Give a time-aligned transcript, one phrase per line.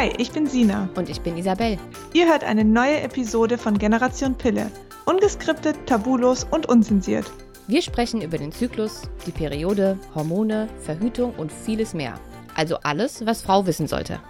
[0.00, 0.88] Hi, ich bin Sina.
[0.94, 1.76] Und ich bin Isabel.
[2.14, 4.70] Ihr hört eine neue Episode von Generation Pille.
[5.04, 7.30] Ungeskriptet, tabulos und unzensiert.
[7.66, 12.18] Wir sprechen über den Zyklus, die Periode, Hormone, Verhütung und vieles mehr.
[12.54, 14.20] Also alles, was Frau wissen sollte.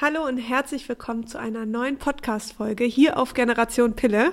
[0.00, 4.32] Hallo und herzlich willkommen zu einer neuen Podcast-Folge hier auf Generation Pille.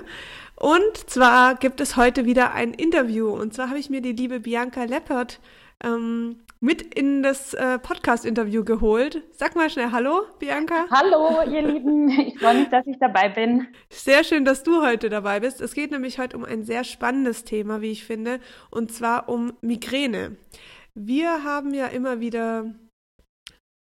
[0.56, 3.28] Und zwar gibt es heute wieder ein Interview.
[3.28, 5.38] Und zwar habe ich mir die liebe Bianca Leppert
[5.84, 9.22] ähm, mit in das äh, Podcast-Interview geholt.
[9.32, 10.86] Sag mal schnell Hallo, Bianca.
[10.90, 12.08] Hallo, ihr Lieben.
[12.08, 13.68] Ich freue mich, dass ich dabei bin.
[13.90, 15.60] Sehr schön, dass du heute dabei bist.
[15.60, 19.52] Es geht nämlich heute um ein sehr spannendes Thema, wie ich finde, und zwar um
[19.60, 20.36] Migräne.
[20.94, 22.74] Wir haben ja immer wieder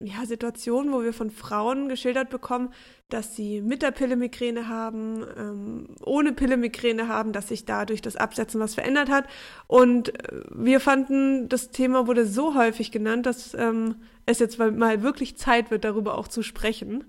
[0.02, 2.72] ja, Situationen, wo wir von Frauen geschildert bekommen,
[3.10, 8.02] dass sie mit der Pille Migräne haben, ähm, ohne Pille Migräne haben, dass sich dadurch
[8.02, 9.26] das Absetzen was verändert hat.
[9.66, 13.96] Und äh, wir fanden, das Thema wurde so häufig genannt, dass ähm,
[14.26, 17.04] es jetzt mal wirklich Zeit wird, darüber auch zu sprechen.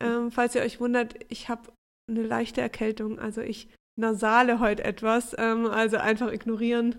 [0.00, 1.72] Ähm, falls ihr euch wundert, ich habe
[2.08, 6.96] eine leichte Erkältung, also ich nasale heute etwas, ähm, also einfach ignorieren.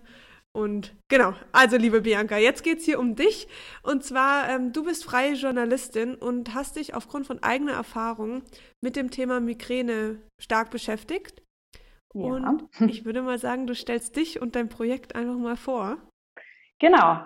[0.57, 3.47] Und genau, also liebe Bianca, jetzt geht es hier um dich.
[3.83, 8.41] Und zwar, ähm, du bist freie Journalistin und hast dich aufgrund von eigener Erfahrung
[8.81, 11.43] mit dem Thema Migräne stark beschäftigt.
[12.15, 12.23] Ja.
[12.23, 15.97] Und ich würde mal sagen, du stellst dich und dein Projekt einfach mal vor.
[16.79, 17.19] Genau.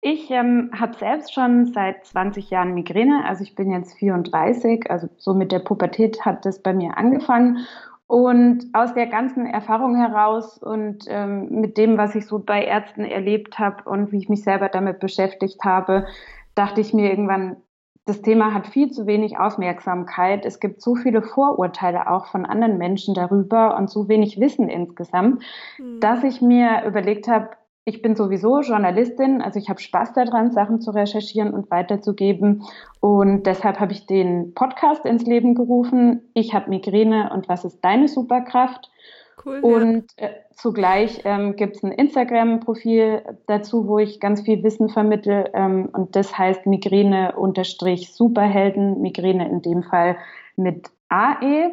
[0.00, 5.08] Ich ähm, habe selbst schon seit 20 Jahren Migräne, also ich bin jetzt 34, also
[5.18, 7.66] so mit der Pubertät hat das bei mir angefangen
[8.08, 13.04] und aus der ganzen Erfahrung heraus und ähm, mit dem, was ich so bei Ärzten
[13.04, 16.06] erlebt habe und wie ich mich selber damit beschäftigt habe,
[16.54, 17.58] dachte ich mir irgendwann,
[18.06, 20.46] das Thema hat viel zu wenig Aufmerksamkeit.
[20.46, 25.42] Es gibt so viele Vorurteile auch von anderen Menschen darüber und so wenig Wissen insgesamt,
[25.78, 26.00] mhm.
[26.00, 27.50] dass ich mir überlegt habe,
[27.84, 32.64] ich bin sowieso Journalistin, also ich habe Spaß daran, Sachen zu recherchieren und weiterzugeben.
[33.00, 36.28] Und deshalb habe ich den Podcast ins Leben gerufen.
[36.34, 38.90] Ich habe Migräne und was ist deine Superkraft?
[39.44, 44.88] Cool, und äh, zugleich ähm, gibt es ein Instagram-Profil dazu, wo ich ganz viel Wissen
[44.88, 45.50] vermittel.
[45.54, 50.16] Ähm, und das heißt Migräne-Superhelden, Migräne in dem Fall
[50.56, 51.70] mit AE.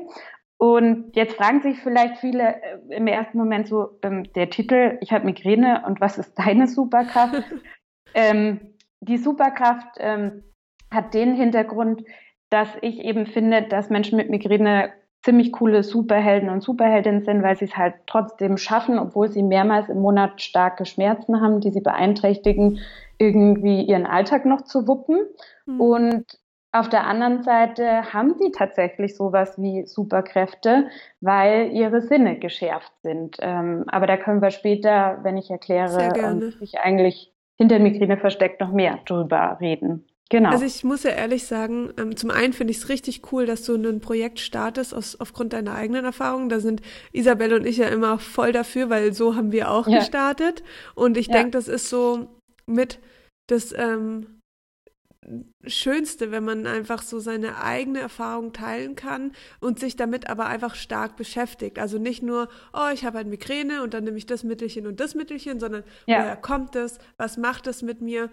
[0.74, 5.12] Und jetzt fragen sich vielleicht viele äh, im ersten Moment so, ähm, der Titel, ich
[5.12, 7.44] habe Migräne und was ist deine Superkraft?
[8.16, 8.60] ähm,
[9.00, 10.44] die Superkraft ähm,
[10.92, 12.04] hat den Hintergrund,
[12.50, 14.92] dass ich eben finde, dass Menschen mit Migräne
[15.24, 19.88] ziemlich coole Superhelden und Superheldinnen sind, weil sie es halt trotzdem schaffen, obwohl sie mehrmals
[19.90, 22.80] im Monat starke Schmerzen haben, die sie beeinträchtigen,
[23.20, 25.20] irgendwie ihren Alltag noch zu wuppen.
[25.68, 25.82] Mhm.
[25.82, 26.26] Und
[26.76, 30.90] auf der anderen Seite haben sie tatsächlich sowas wie Superkräfte,
[31.22, 33.38] weil ihre Sinne geschärft sind.
[33.40, 38.60] Ähm, aber da können wir später, wenn ich erkläre, und sich eigentlich hinter Migräne versteckt,
[38.60, 40.06] noch mehr drüber reden.
[40.30, 40.50] Genau.
[40.50, 43.64] Also ich muss ja ehrlich sagen, ähm, zum einen finde ich es richtig cool, dass
[43.64, 46.50] du ein Projekt startest aus, aufgrund deiner eigenen Erfahrungen.
[46.50, 46.82] Da sind
[47.14, 50.00] Isabelle und ich ja immer voll dafür, weil so haben wir auch ja.
[50.00, 50.64] gestartet.
[50.96, 51.34] Und ich ja.
[51.36, 52.28] denke, das ist so
[52.66, 53.00] mit
[53.48, 54.42] das ähm,
[55.66, 60.76] Schönste, wenn man einfach so seine eigene Erfahrung teilen kann und sich damit aber einfach
[60.76, 61.80] stark beschäftigt.
[61.80, 65.00] Also nicht nur, oh, ich habe halt Migräne und dann nehme ich das Mittelchen und
[65.00, 66.20] das Mittelchen, sondern ja.
[66.20, 68.30] woher kommt es, was macht es mit mir?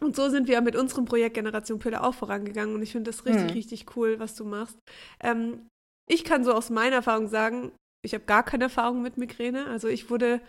[0.00, 3.24] Und so sind wir mit unserem Projekt Generation Pille auch vorangegangen und ich finde das
[3.24, 3.50] richtig, mhm.
[3.50, 4.78] richtig cool, was du machst.
[5.20, 5.68] Ähm,
[6.08, 7.72] ich kann so aus meiner Erfahrung sagen,
[8.04, 9.66] ich habe gar keine Erfahrung mit Migräne.
[9.66, 10.40] Also ich wurde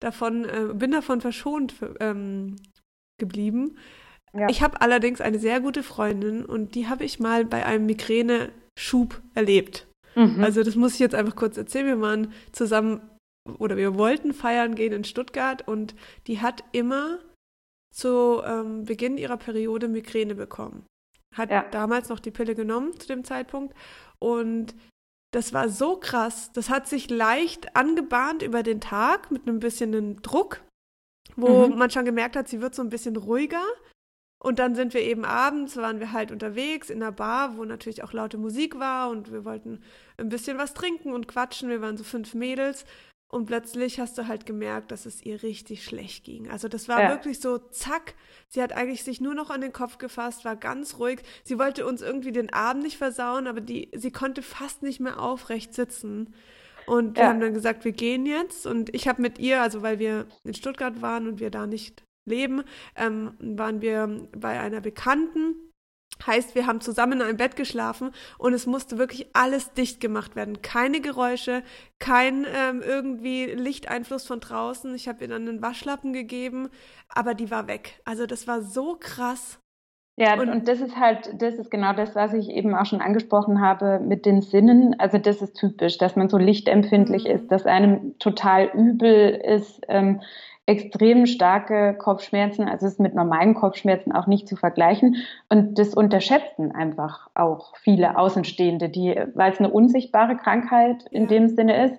[0.00, 2.56] davon, äh, bin davon verschont ähm,
[3.18, 3.78] geblieben.
[4.32, 4.48] Ja.
[4.48, 9.22] Ich habe allerdings eine sehr gute Freundin und die habe ich mal bei einem Migräne-Schub
[9.34, 9.86] erlebt.
[10.14, 10.42] Mhm.
[10.42, 11.86] Also das muss ich jetzt einfach kurz erzählen.
[11.86, 13.00] Wir waren zusammen
[13.58, 15.94] oder wir wollten feiern gehen in Stuttgart und
[16.26, 17.18] die hat immer
[17.94, 20.84] zu ähm, Beginn ihrer Periode Migräne bekommen.
[21.34, 21.62] Hat ja.
[21.70, 23.74] damals noch die Pille genommen zu dem Zeitpunkt
[24.18, 24.74] und
[25.32, 26.50] das war so krass.
[26.52, 30.62] Das hat sich leicht angebahnt über den Tag mit einem bisschen Druck,
[31.36, 31.76] wo mhm.
[31.78, 33.62] man schon gemerkt hat, sie wird so ein bisschen ruhiger.
[34.46, 38.04] Und dann sind wir eben abends, waren wir halt unterwegs in einer Bar, wo natürlich
[38.04, 39.80] auch laute Musik war und wir wollten
[40.18, 41.68] ein bisschen was trinken und quatschen.
[41.68, 42.84] Wir waren so fünf Mädels
[43.26, 46.48] und plötzlich hast du halt gemerkt, dass es ihr richtig schlecht ging.
[46.48, 47.08] Also das war ja.
[47.10, 48.14] wirklich so, zack,
[48.46, 51.22] sie hat eigentlich sich nur noch an den Kopf gefasst, war ganz ruhig.
[51.42, 55.20] Sie wollte uns irgendwie den Abend nicht versauen, aber die, sie konnte fast nicht mehr
[55.20, 56.32] aufrecht sitzen.
[56.86, 57.30] Und wir ja.
[57.30, 58.64] haben dann gesagt, wir gehen jetzt.
[58.64, 62.05] Und ich habe mit ihr, also weil wir in Stuttgart waren und wir da nicht
[62.26, 62.62] leben,
[62.96, 65.54] ähm, waren wir bei einer Bekannten
[66.24, 70.34] Heißt, wir haben zusammen in einem Bett geschlafen und es musste wirklich alles dicht gemacht
[70.34, 70.62] werden.
[70.62, 71.62] Keine Geräusche,
[71.98, 74.94] kein ähm, irgendwie Lichteinfluss von draußen.
[74.94, 76.70] Ich habe ihr dann einen Waschlappen gegeben,
[77.14, 78.00] aber die war weg.
[78.06, 79.60] Also das war so krass.
[80.18, 83.02] Ja, und, und, das ist halt, das ist genau das, was ich eben auch schon
[83.02, 84.98] angesprochen habe mit den Sinnen.
[84.98, 87.30] Also das ist typisch, dass man so lichtempfindlich mhm.
[87.30, 89.82] ist, dass einem total übel ist.
[89.88, 90.22] Ähm,
[90.66, 95.16] extrem starke Kopfschmerzen, also es ist mit normalen Kopfschmerzen auch nicht zu vergleichen.
[95.48, 101.48] Und das unterschätzen einfach auch viele Außenstehende, die, weil es eine unsichtbare Krankheit in dem
[101.48, 101.94] Sinne ist.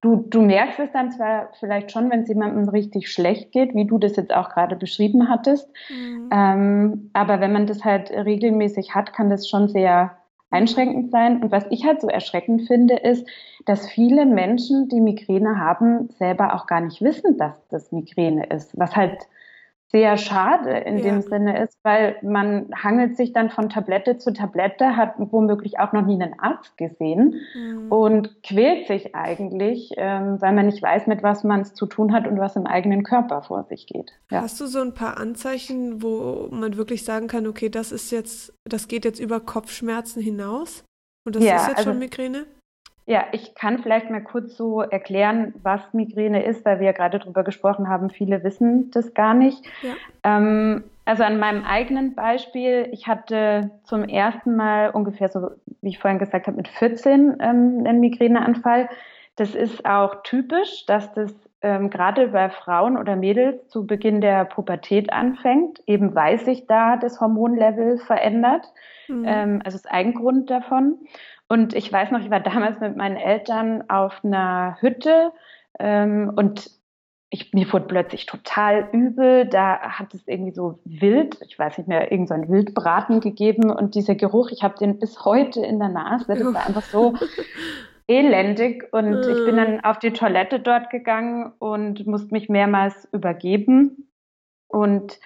[0.00, 3.86] Du, du merkst es dann zwar vielleicht schon, wenn es jemandem richtig schlecht geht, wie
[3.86, 5.68] du das jetzt auch gerade beschrieben hattest.
[5.90, 6.30] Mhm.
[6.32, 10.16] Ähm, aber wenn man das halt regelmäßig hat, kann das schon sehr
[10.50, 11.42] einschränkend sein.
[11.42, 13.26] Und was ich halt so erschreckend finde, ist,
[13.64, 18.78] dass viele Menschen, die Migräne haben, selber auch gar nicht wissen, dass das Migräne ist.
[18.78, 19.26] Was halt
[19.96, 21.04] sehr schade in ja.
[21.04, 25.94] dem Sinne ist, weil man hangelt sich dann von Tablette zu Tablette, hat womöglich auch
[25.94, 27.90] noch nie einen Arzt gesehen mhm.
[27.90, 32.12] und quält sich eigentlich, ähm, weil man nicht weiß, mit was man es zu tun
[32.12, 34.12] hat und was im eigenen Körper vor sich geht.
[34.30, 34.42] Ja.
[34.42, 38.52] Hast du so ein paar Anzeichen, wo man wirklich sagen kann, okay, das ist jetzt,
[38.64, 40.84] das geht jetzt über Kopfschmerzen hinaus
[41.24, 42.44] und das ja, ist jetzt also, schon Migräne?
[43.08, 47.20] Ja, ich kann vielleicht mal kurz so erklären, was Migräne ist, weil wir ja gerade
[47.20, 48.10] darüber gesprochen haben.
[48.10, 49.64] Viele wissen das gar nicht.
[49.82, 49.94] Ja.
[50.24, 55.50] Ähm, also an meinem eigenen Beispiel, ich hatte zum ersten Mal ungefähr so,
[55.80, 58.88] wie ich vorhin gesagt habe, mit 14 ähm, einen Migräneanfall.
[59.36, 61.32] Das ist auch typisch, dass das
[61.62, 66.96] ähm, gerade bei Frauen oder Mädels zu Beginn der Pubertät anfängt, eben weil sich da
[66.96, 68.66] das Hormonlevel verändert.
[69.06, 69.24] Mhm.
[69.26, 70.98] Ähm, also ist ein Grund davon.
[71.48, 75.32] Und ich weiß noch, ich war damals mit meinen Eltern auf einer Hütte
[75.78, 76.70] ähm, und
[77.30, 79.46] ich, mir wurde plötzlich total übel.
[79.46, 83.70] Da hat es irgendwie so wild, ich weiß nicht mehr, irgend so ein Wildbraten gegeben
[83.70, 86.26] und dieser Geruch, ich habe den bis heute in der Nase.
[86.28, 87.14] Das war einfach so
[88.06, 94.08] elendig und ich bin dann auf die Toilette dort gegangen und musste mich mehrmals übergeben
[94.68, 95.18] und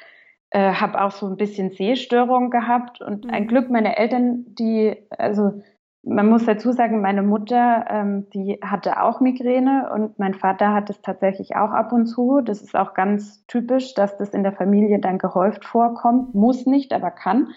[0.51, 3.49] äh, habe auch so ein bisschen Sehstörung gehabt und ein mhm.
[3.49, 5.63] Glück meine Eltern, die also
[6.03, 10.89] man muss dazu sagen, meine Mutter, ähm, die hatte auch Migräne und mein Vater hat
[10.89, 12.41] es tatsächlich auch ab und zu.
[12.41, 16.35] Das ist auch ganz typisch, dass das in der Familie dann gehäuft vorkommt.
[16.35, 17.49] Muss nicht, aber kann.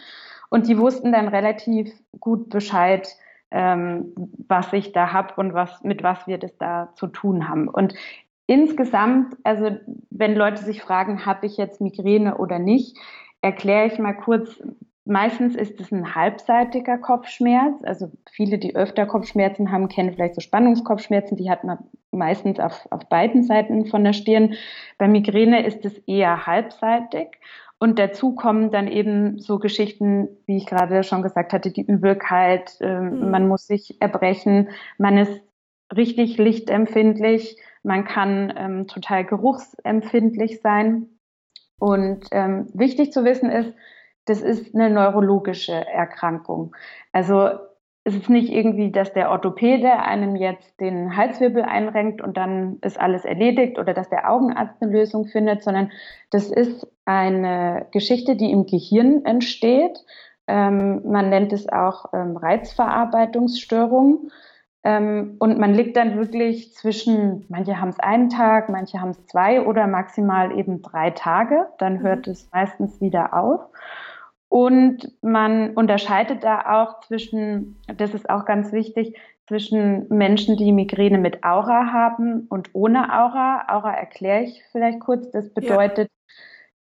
[0.49, 3.07] Und die wussten dann relativ gut Bescheid,
[3.49, 4.13] ähm,
[4.47, 7.69] was ich da hab und was, mit was wir das da zu tun haben.
[7.69, 7.93] Und
[8.45, 9.77] insgesamt, also
[10.09, 12.97] wenn Leute sich fragen, habe ich jetzt Migräne oder nicht,
[13.41, 14.61] erkläre ich mal kurz,
[15.05, 17.75] Meistens ist es ein halbseitiger Kopfschmerz.
[17.83, 21.35] Also viele, die öfter Kopfschmerzen haben, kennen vielleicht so Spannungskopfschmerzen.
[21.35, 21.79] Die hat man
[22.11, 24.53] meistens auf, auf beiden Seiten von der Stirn.
[24.97, 27.37] Bei Migräne ist es eher halbseitig.
[27.79, 32.77] Und dazu kommen dann eben so Geschichten, wie ich gerade schon gesagt hatte, die Übelkeit,
[32.79, 33.29] äh, mhm.
[33.29, 35.41] man muss sich erbrechen, man ist
[35.93, 41.07] richtig lichtempfindlich, man kann ähm, total geruchsempfindlich sein.
[41.77, 43.73] Und ähm, wichtig zu wissen ist,
[44.25, 46.75] das ist eine neurologische Erkrankung.
[47.11, 47.49] Also
[48.05, 52.99] es ist nicht irgendwie, dass der Orthopäde einem jetzt den Halswirbel einrenkt und dann ist
[52.99, 55.91] alles erledigt oder dass der Augenarzt eine Lösung findet, sondern
[56.29, 59.97] das ist eine Geschichte, die im Gehirn entsteht.
[60.47, 64.31] Ähm, man nennt es auch ähm, Reizverarbeitungsstörung.
[64.83, 69.25] Ähm, und man liegt dann wirklich zwischen, manche haben es einen Tag, manche haben es
[69.27, 71.67] zwei oder maximal eben drei Tage.
[71.77, 72.33] Dann hört mhm.
[72.33, 73.61] es meistens wieder auf.
[74.53, 79.17] Und man unterscheidet da auch zwischen, das ist auch ganz wichtig,
[79.47, 83.65] zwischen Menschen, die Migräne mit Aura haben und ohne Aura.
[83.67, 85.31] Aura erkläre ich vielleicht kurz.
[85.31, 86.37] Das bedeutet, ja.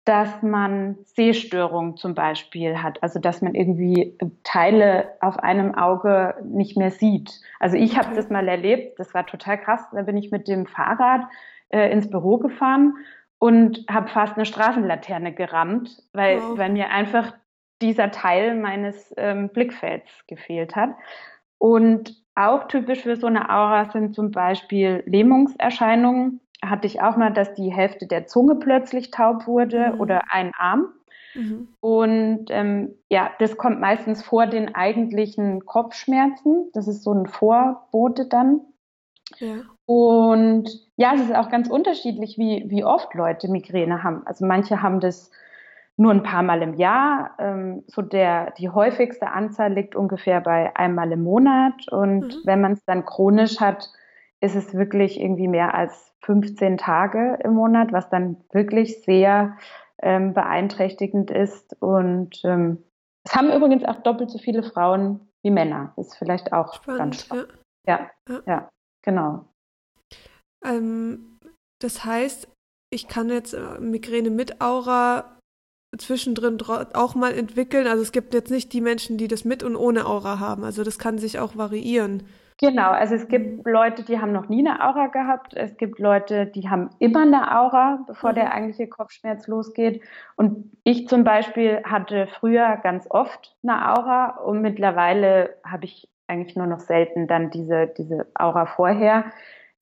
[0.05, 3.03] dass man Sehstörungen zum Beispiel hat.
[3.03, 7.39] Also, dass man irgendwie Teile auf einem Auge nicht mehr sieht.
[7.59, 8.97] Also, ich habe das mal erlebt.
[8.97, 9.85] Das war total krass.
[9.91, 11.21] Da bin ich mit dem Fahrrad
[11.69, 12.95] äh, ins Büro gefahren
[13.37, 16.57] und habe fast eine Straßenlaterne gerammt, weil, wow.
[16.57, 17.33] weil mir einfach
[17.81, 20.91] dieser Teil meines ähm, Blickfelds gefehlt hat.
[21.57, 26.41] Und auch typisch für so eine Aura sind zum Beispiel Lähmungserscheinungen.
[26.63, 30.01] Hatte ich auch mal, dass die Hälfte der Zunge plötzlich taub wurde mhm.
[30.01, 30.93] oder ein Arm.
[31.35, 31.67] Mhm.
[31.79, 36.69] Und ähm, ja, das kommt meistens vor den eigentlichen Kopfschmerzen.
[36.73, 38.61] Das ist so ein Vorbote dann.
[39.37, 39.57] Ja.
[39.85, 44.25] Und ja, es ist auch ganz unterschiedlich, wie, wie oft Leute Migräne haben.
[44.25, 45.31] Also manche haben das
[45.99, 47.35] nur ein paar Mal im Jahr.
[47.39, 51.91] Ähm, so der, die häufigste Anzahl liegt ungefähr bei einmal im Monat.
[51.91, 52.41] Und mhm.
[52.45, 53.91] wenn man es dann chronisch hat,
[54.39, 59.57] ist es wirklich irgendwie mehr als 15 Tage im Monat, was dann wirklich sehr
[60.01, 61.75] ähm, beeinträchtigend ist.
[61.81, 62.81] Und ähm,
[63.25, 65.91] Es haben übrigens auch doppelt so viele Frauen wie Männer.
[65.97, 67.47] Ist vielleicht auch spannend, ganz spannend.
[67.85, 68.09] Ja.
[68.27, 68.69] Ja, ja, ja
[69.03, 69.45] genau.
[70.63, 71.39] Ähm,
[71.81, 72.47] das heißt,
[72.89, 75.38] ich kann jetzt äh, Migräne mit Aura
[75.97, 76.57] zwischendrin
[76.93, 77.87] auch mal entwickeln.
[77.87, 80.63] Also es gibt jetzt nicht die Menschen, die das mit und ohne Aura haben.
[80.63, 82.23] Also das kann sich auch variieren.
[82.61, 83.71] Genau, also es gibt mhm.
[83.71, 85.53] Leute, die haben noch nie eine Aura gehabt.
[85.55, 88.35] Es gibt Leute, die haben immer eine Aura, bevor mhm.
[88.35, 90.01] der eigentliche Kopfschmerz losgeht.
[90.35, 96.57] Und ich zum Beispiel hatte früher ganz oft eine Aura und mittlerweile habe ich eigentlich
[96.57, 99.31] nur noch selten dann diese, diese Aura vorher.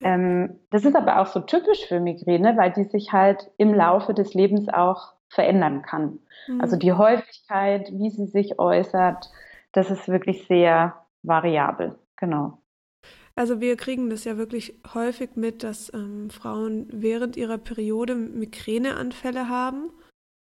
[0.00, 4.14] Ähm, das ist aber auch so typisch für Migräne, weil die sich halt im Laufe
[4.14, 6.18] des Lebens auch verändern kann.
[6.46, 6.60] Mhm.
[6.60, 9.30] Also die Häufigkeit, wie sie sich äußert,
[9.72, 11.98] das ist wirklich sehr variabel.
[12.16, 12.58] Genau.
[13.34, 19.48] Also wir kriegen das ja wirklich häufig mit, dass ähm, Frauen während ihrer Periode Migräneanfälle
[19.48, 19.92] haben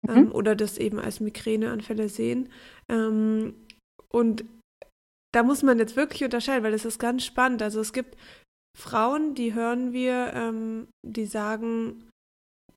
[0.02, 0.16] mhm.
[0.16, 2.50] ähm, oder das eben als Migräneanfälle sehen.
[2.90, 3.54] Ähm,
[4.10, 4.44] und
[5.34, 7.62] da muss man jetzt wirklich unterscheiden, weil das ist ganz spannend.
[7.62, 8.18] Also es gibt
[8.78, 12.10] Frauen, die hören wir, ähm, die sagen,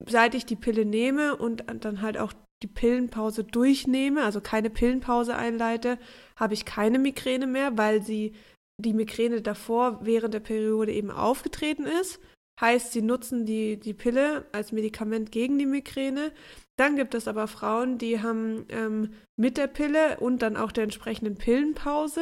[0.05, 2.33] seit ich die Pille nehme und dann halt auch
[2.63, 5.97] die Pillenpause durchnehme, also keine Pillenpause einleite,
[6.35, 8.33] habe ich keine Migräne mehr, weil sie
[8.81, 12.19] die Migräne davor während der Periode eben aufgetreten ist.
[12.59, 16.31] Heißt, sie nutzen die, die Pille als Medikament gegen die Migräne.
[16.77, 20.85] Dann gibt es aber Frauen, die haben ähm, mit der Pille und dann auch der
[20.85, 22.21] entsprechenden Pillenpause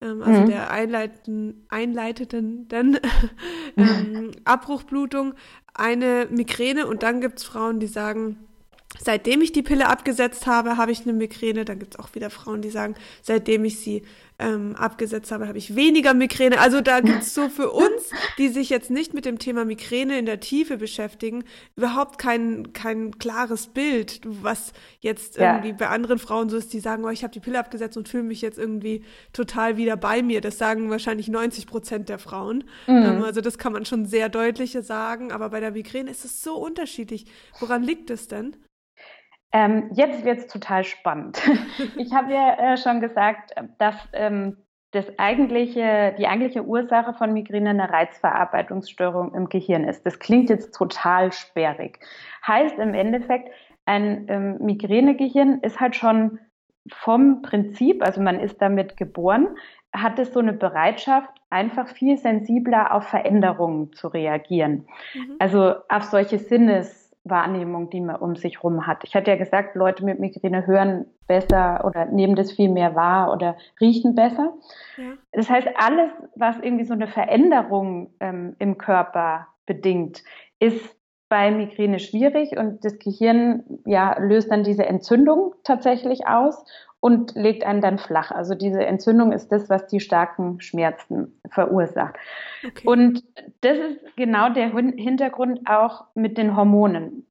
[0.00, 0.46] ähm, also mhm.
[0.46, 2.98] der einleitenden, einleiteten dann,
[3.76, 5.34] ähm, Abbruchblutung,
[5.74, 8.38] eine Migräne und dann gibt es Frauen, die sagen,
[9.02, 11.64] seitdem ich die Pille abgesetzt habe, habe ich eine Migräne.
[11.64, 14.02] Dann gibt es auch wieder Frauen, die sagen, seitdem ich sie
[14.40, 16.58] ähm, abgesetzt habe, habe ich weniger Migräne.
[16.58, 20.18] Also da gibt es so für uns, die sich jetzt nicht mit dem Thema Migräne
[20.18, 21.44] in der Tiefe beschäftigen,
[21.76, 25.56] überhaupt kein, kein klares Bild, was jetzt ja.
[25.56, 28.08] irgendwie bei anderen Frauen so ist, die sagen, oh, ich habe die Pille abgesetzt und
[28.08, 30.40] fühle mich jetzt irgendwie total wieder bei mir.
[30.40, 32.64] Das sagen wahrscheinlich 90 Prozent der Frauen.
[32.86, 32.96] Mhm.
[32.96, 36.42] Ähm, also das kann man schon sehr deutlich sagen, aber bei der Migräne ist es
[36.42, 37.26] so unterschiedlich.
[37.58, 38.56] Woran liegt es denn?
[39.52, 41.40] Ähm, jetzt wird es total spannend.
[41.96, 44.56] Ich habe ja äh, schon gesagt, dass ähm,
[44.92, 50.04] das eigentliche, die eigentliche Ursache von Migräne eine Reizverarbeitungsstörung im Gehirn ist.
[50.04, 52.00] Das klingt jetzt total sperrig.
[52.46, 53.50] Heißt im Endeffekt,
[53.86, 56.38] ein ähm, Migränegehirn ist halt schon
[56.88, 59.48] vom Prinzip, also man ist damit geboren,
[59.92, 64.86] hat es so eine Bereitschaft, einfach viel sensibler auf Veränderungen zu reagieren.
[65.14, 65.36] Mhm.
[65.38, 69.04] Also auf solche Sinnes Wahrnehmung, die man um sich herum hat.
[69.04, 73.32] Ich hatte ja gesagt, Leute mit Migräne hören besser oder nehmen das viel mehr wahr
[73.32, 74.54] oder riechen besser.
[74.96, 75.12] Ja.
[75.32, 80.22] Das heißt, alles, was irgendwie so eine Veränderung ähm, im Körper bedingt,
[80.58, 80.96] ist
[81.28, 86.64] bei Migräne schwierig und das Gehirn ja, löst dann diese Entzündung tatsächlich aus
[87.00, 88.30] und legt einen dann flach.
[88.30, 92.16] Also diese Entzündung ist das, was die starken Schmerzen verursacht.
[92.66, 92.86] Okay.
[92.86, 93.24] Und
[93.62, 97.26] das ist genau der Hintergrund auch mit den Hormonen.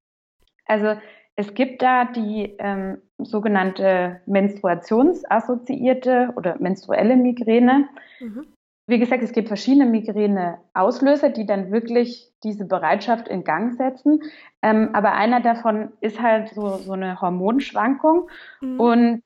[0.66, 0.96] Also
[1.36, 7.88] es gibt da die ähm, sogenannte menstruationsassoziierte oder menstruelle Migräne.
[8.20, 8.48] Mhm.
[8.88, 14.24] Wie gesagt, es gibt verschiedene Migräne-Auslöser, die dann wirklich diese Bereitschaft in Gang setzen.
[14.64, 18.30] Ähm, aber einer davon ist halt so, so eine Hormonschwankung.
[18.62, 18.80] Mhm.
[18.80, 19.22] Und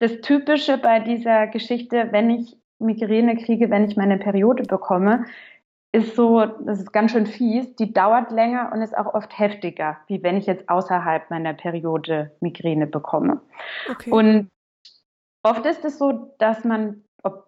[0.00, 5.24] das Typische bei dieser Geschichte, wenn ich Migräne kriege, wenn ich meine Periode bekomme,
[5.92, 9.96] ist so, das ist ganz schön fies, die dauert länger und ist auch oft heftiger,
[10.06, 13.40] wie wenn ich jetzt außerhalb meiner Periode Migräne bekomme.
[13.90, 14.10] Okay.
[14.10, 14.50] Und
[15.42, 17.02] oft ist es so, dass man,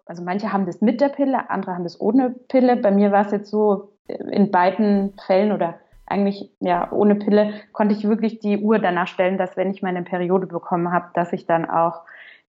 [0.05, 2.75] also manche haben das mit der Pille, andere haben das ohne Pille.
[2.77, 7.95] Bei mir war es jetzt so, in beiden Fällen oder eigentlich ja ohne Pille konnte
[7.95, 11.45] ich wirklich die Uhr danach stellen, dass wenn ich meine Periode bekommen habe, dass ich
[11.45, 12.01] dann auch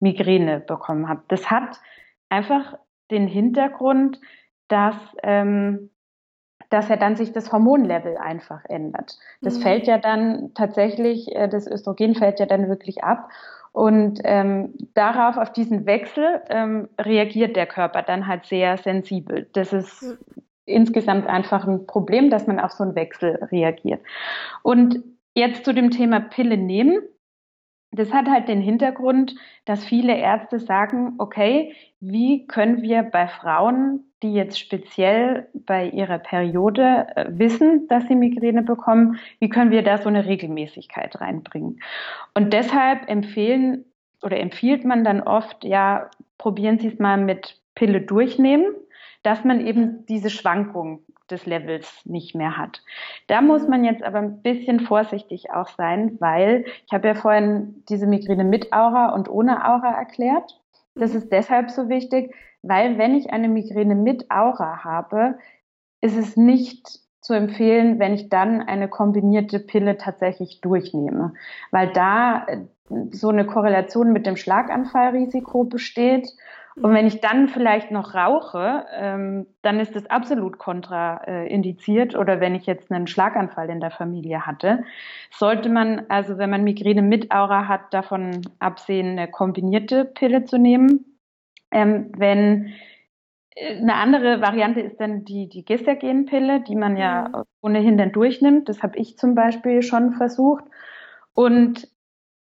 [0.03, 1.23] Migräne bekommen habe.
[1.29, 1.79] Das hat
[2.29, 2.77] einfach
[3.09, 4.19] den Hintergrund,
[4.67, 5.89] dass, ähm,
[6.69, 9.17] dass ja dann sich das Hormonlevel einfach ändert.
[9.41, 9.61] Das mhm.
[9.61, 13.29] fällt ja dann tatsächlich, äh, das Östrogen fällt ja dann wirklich ab.
[13.71, 19.49] Und ähm, darauf, auf diesen Wechsel, ähm, reagiert der Körper dann halt sehr sensibel.
[19.53, 20.17] Das ist mhm.
[20.65, 24.01] insgesamt einfach ein Problem, dass man auf so einen Wechsel reagiert.
[24.61, 25.01] Und
[25.33, 27.01] jetzt zu dem Thema Pille nehmen.
[27.93, 29.35] Das hat halt den Hintergrund,
[29.65, 36.17] dass viele Ärzte sagen, okay, wie können wir bei Frauen, die jetzt speziell bei ihrer
[36.17, 41.81] Periode äh, wissen, dass sie Migräne bekommen, wie können wir da so eine Regelmäßigkeit reinbringen?
[42.33, 43.85] Und deshalb empfehlen
[44.21, 48.65] oder empfiehlt man dann oft, ja, probieren Sie es mal mit Pille durchnehmen.
[49.23, 52.81] dass man eben diese Schwankung des Levels nicht mehr hat.
[53.27, 57.83] Da muss man jetzt aber ein bisschen vorsichtig auch sein, weil ich habe ja vorhin
[57.89, 60.59] diese Migräne mit Aura und ohne Aura erklärt.
[60.95, 65.37] Das ist deshalb so wichtig, weil wenn ich eine Migräne mit Aura habe,
[66.01, 71.33] ist es nicht zu empfehlen, wenn ich dann eine kombinierte Pille tatsächlich durchnehme,
[71.71, 72.57] weil da äh,
[73.11, 76.29] so eine Korrelation mit dem Schlaganfallrisiko besteht.
[76.75, 82.15] Und wenn ich dann vielleicht noch rauche, ähm, dann ist das absolut kontraindiziert.
[82.15, 84.83] Oder wenn ich jetzt einen Schlaganfall in der Familie hatte,
[85.31, 90.57] sollte man, also wenn man Migräne mit Aura hat, davon absehen, eine kombinierte Pille zu
[90.57, 91.19] nehmen.
[91.71, 92.73] Ähm, wenn
[93.55, 97.43] eine andere Variante ist dann die, die Gestagen-Pille, die man ja mhm.
[97.61, 98.67] ohnehin dann durchnimmt.
[98.67, 100.63] Das habe ich zum Beispiel schon versucht.
[101.33, 101.87] Und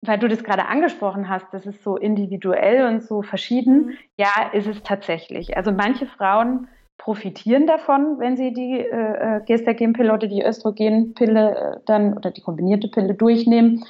[0.02, 3.86] weil du das gerade angesprochen hast, das ist so individuell und so verschieden.
[3.86, 3.98] Mhm.
[4.18, 5.56] Ja, ist es tatsächlich.
[5.56, 6.68] Also manche Frauen
[6.98, 12.42] profitieren davon, wenn sie die äh, äh Gestagen-Pille oder die Östrogenpille äh, dann oder die
[12.42, 13.84] kombinierte Pille durchnehmen.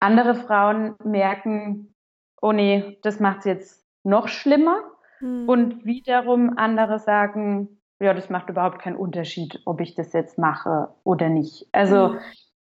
[0.00, 1.94] Andere Frauen merken,
[2.42, 4.82] oh nee, das macht es jetzt noch schlimmer.
[5.20, 5.48] Mhm.
[5.48, 10.88] Und wiederum andere sagen, ja, das macht überhaupt keinen Unterschied, ob ich das jetzt mache
[11.04, 11.66] oder nicht.
[11.72, 12.18] Also mhm.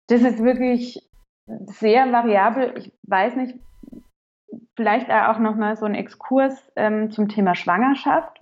[0.08, 1.11] das ist wirklich
[1.66, 2.74] sehr variabel.
[2.78, 3.56] Ich weiß nicht,
[4.76, 8.40] vielleicht auch noch mal so ein Exkurs ähm, zum Thema Schwangerschaft.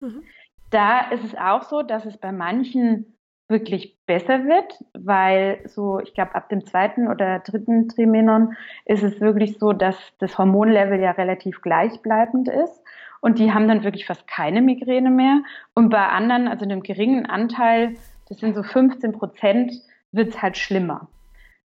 [0.00, 0.22] Mhm.
[0.70, 6.12] Da ist es auch so, dass es bei manchen wirklich besser wird, weil so, ich
[6.12, 11.12] glaube, ab dem zweiten oder dritten Trimenon ist es wirklich so, dass das Hormonlevel ja
[11.12, 12.82] relativ gleichbleibend ist
[13.20, 15.42] und die haben dann wirklich fast keine Migräne mehr.
[15.74, 17.94] Und bei anderen, also einem geringen Anteil,
[18.28, 19.72] das sind so 15 Prozent,
[20.12, 21.08] wird es halt schlimmer.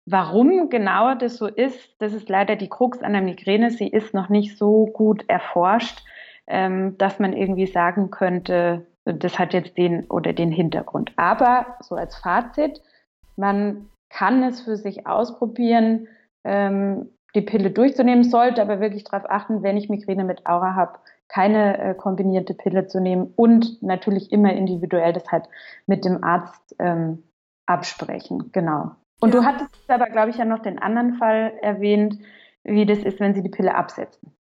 [0.06, 3.70] Warum genau das so ist, das ist leider die Krux an der Migräne.
[3.70, 6.02] Sie ist noch nicht so gut erforscht,
[6.46, 11.12] ähm, dass man irgendwie sagen könnte, das hat jetzt den oder den Hintergrund.
[11.16, 12.82] Aber so als Fazit,
[13.36, 16.08] man kann es für sich ausprobieren,
[16.44, 20.98] ähm, die Pille durchzunehmen, sollte aber wirklich darauf achten, wenn ich Migräne mit Aura habe,
[21.28, 25.44] keine äh, kombinierte Pille zu nehmen und natürlich immer individuell das halt
[25.86, 27.22] mit dem Arzt ähm,
[27.66, 28.50] absprechen.
[28.50, 28.96] Genau.
[29.20, 29.40] Und ja.
[29.40, 32.18] du hattest aber, glaube ich, ja noch den anderen Fall erwähnt,
[32.64, 34.34] wie das ist, wenn sie die Pille absetzen.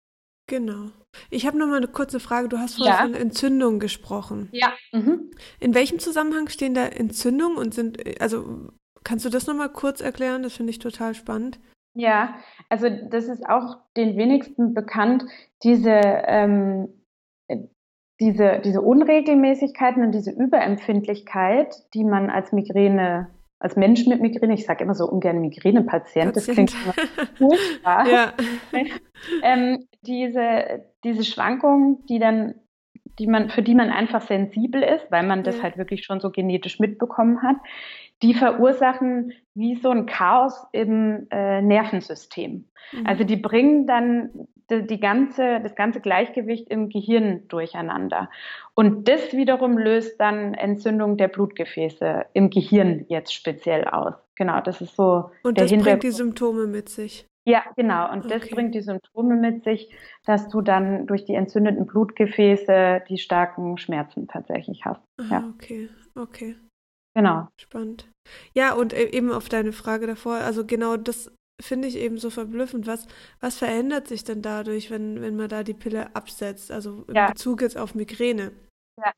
[0.48, 0.90] Genau.
[1.30, 2.48] Ich habe noch mal eine kurze Frage.
[2.48, 3.02] Du hast vorhin ja.
[3.02, 4.48] von Entzündungen gesprochen.
[4.52, 4.72] Ja.
[4.92, 5.30] Mhm.
[5.60, 8.70] In welchem Zusammenhang stehen da Entzündungen und sind, also
[9.02, 10.42] kannst du das noch mal kurz erklären?
[10.42, 11.58] Das finde ich total spannend.
[11.94, 12.36] Ja,
[12.68, 15.24] also das ist auch den wenigsten bekannt,
[15.62, 16.88] diese, ähm,
[18.20, 24.66] diese, diese Unregelmäßigkeiten und diese Überempfindlichkeit, die man als Migräne, als Mensch mit Migräne, ich
[24.66, 26.94] sage immer so ungern Migränepatient, das klingt immer
[27.34, 28.32] furchtbar, ja.
[29.42, 32.54] ähm, diese, diese Schwankung, die dann
[33.18, 35.62] die man, für die man einfach sensibel ist, weil man das ja.
[35.64, 37.56] halt wirklich schon so genetisch mitbekommen hat,
[38.22, 42.68] die verursachen wie so ein Chaos im äh, Nervensystem.
[42.92, 43.06] Mhm.
[43.06, 48.30] Also die bringen dann die, ganze, das ganze Gleichgewicht im Gehirn durcheinander.
[48.74, 54.14] Und das wiederum löst dann Entzündung der Blutgefäße im Gehirn jetzt speziell aus.
[54.34, 55.30] Genau, das ist so.
[55.42, 57.26] Und das bringt die Symptome mit sich.
[57.48, 58.10] Ja, genau.
[58.12, 58.38] Und okay.
[58.38, 63.78] das bringt die Symptome mit sich, dass du dann durch die entzündeten Blutgefäße die starken
[63.78, 65.00] Schmerzen tatsächlich hast.
[65.20, 65.52] Ah, ja.
[65.54, 66.56] Okay, okay.
[67.14, 67.48] Genau.
[67.58, 68.10] Spannend.
[68.52, 72.30] Ja, und e-, eben auf deine Frage davor, also genau das finde ich eben so
[72.30, 72.86] verblüffend.
[72.86, 73.06] Was,
[73.40, 76.70] was verändert sich denn dadurch, wenn, wenn man da die Pille absetzt?
[76.70, 77.28] Also in ja.
[77.28, 78.52] Bezug jetzt auf Migräne.
[78.98, 79.12] Ja.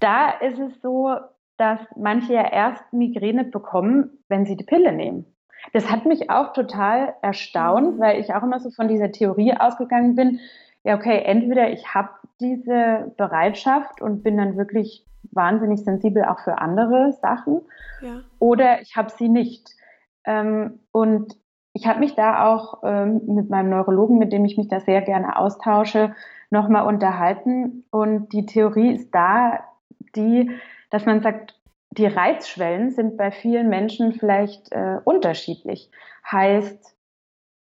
[0.00, 1.14] Da ist es so,
[1.56, 5.26] dass manche ja erst Migräne bekommen, wenn sie die Pille nehmen.
[5.72, 8.00] Das hat mich auch total erstaunt, mhm.
[8.00, 10.40] weil ich auch immer so von dieser Theorie ausgegangen bin,
[10.84, 12.10] ja, okay, entweder ich habe
[12.40, 17.60] diese Bereitschaft und bin dann wirklich wahnsinnig sensibel auch für andere Sachen.
[18.00, 18.20] Ja.
[18.38, 19.68] Oder ich habe sie nicht.
[20.24, 21.36] Ähm, und
[21.78, 25.00] ich habe mich da auch ähm, mit meinem Neurologen, mit dem ich mich da sehr
[25.00, 26.12] gerne austausche,
[26.50, 27.84] nochmal unterhalten.
[27.92, 29.60] Und die Theorie ist da,
[30.16, 30.50] die,
[30.90, 31.54] dass man sagt,
[31.92, 35.88] die Reizschwellen sind bei vielen Menschen vielleicht äh, unterschiedlich.
[36.30, 36.96] Heißt,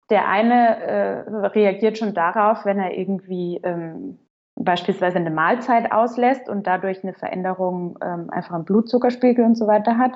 [0.09, 4.19] der eine äh, reagiert schon darauf, wenn er irgendwie ähm,
[4.55, 9.97] beispielsweise eine Mahlzeit auslässt und dadurch eine Veränderung ähm, einfach im Blutzuckerspiegel und so weiter
[9.97, 10.11] hat.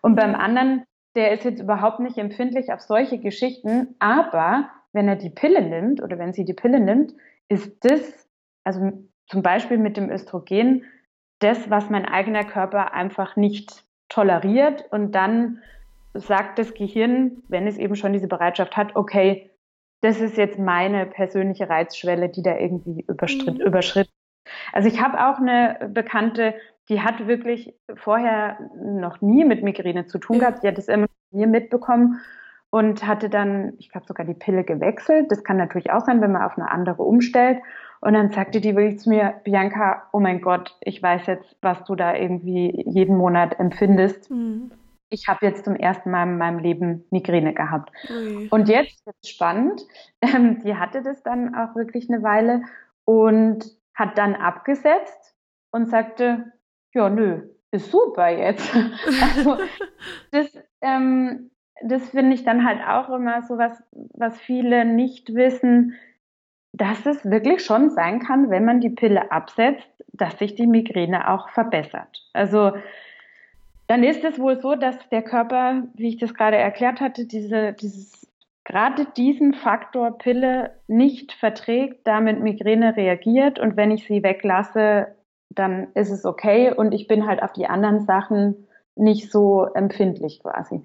[0.00, 5.16] Und beim anderen, der ist jetzt überhaupt nicht empfindlich auf solche Geschichten, aber wenn er
[5.16, 7.14] die Pille nimmt oder wenn sie die Pille nimmt,
[7.48, 8.28] ist das,
[8.64, 8.92] also
[9.26, 10.84] zum Beispiel mit dem Östrogen,
[11.38, 15.58] das, was mein eigener Körper einfach nicht toleriert und dann
[16.14, 19.50] sagt das Gehirn, wenn es eben schon diese Bereitschaft hat, okay,
[20.02, 23.66] das ist jetzt meine persönliche Reizschwelle, die da irgendwie überschritt, mhm.
[23.66, 24.12] überschritten.
[24.72, 26.54] Also ich habe auch eine Bekannte,
[26.92, 30.62] die hat wirklich vorher noch nie mit Migräne zu tun gehabt.
[30.62, 32.20] Die hat es immer mir mitbekommen
[32.68, 35.30] und hatte dann, ich glaube, sogar die Pille gewechselt.
[35.30, 37.60] Das kann natürlich auch sein, wenn man auf eine andere umstellt.
[38.02, 41.82] Und dann sagte die wirklich zu mir, Bianca, oh mein Gott, ich weiß jetzt, was
[41.84, 44.30] du da irgendwie jeden Monat empfindest.
[44.30, 44.70] Mhm.
[45.08, 47.90] Ich habe jetzt zum ersten Mal in meinem Leben Migräne gehabt.
[48.10, 48.48] Mhm.
[48.50, 49.82] Und jetzt ist spannend.
[50.24, 52.62] Ähm, die hatte das dann auch wirklich eine Weile
[53.04, 55.34] und hat dann abgesetzt
[55.72, 56.52] und sagte,
[56.94, 58.74] ja, nö, ist super jetzt.
[59.36, 59.58] also
[60.30, 61.50] das, ähm,
[61.82, 65.94] das finde ich dann halt auch immer so was, was viele nicht wissen,
[66.72, 71.30] dass es wirklich schon sein kann, wenn man die Pille absetzt, dass sich die Migräne
[71.30, 72.28] auch verbessert.
[72.32, 72.72] Also
[73.88, 77.74] dann ist es wohl so, dass der Körper, wie ich das gerade erklärt hatte, diese,
[77.74, 78.26] dieses,
[78.64, 85.14] gerade diesen Faktor Pille nicht verträgt, damit Migräne reagiert und wenn ich sie weglasse,
[85.54, 90.40] dann ist es okay und ich bin halt auf die anderen Sachen nicht so empfindlich
[90.40, 90.84] quasi.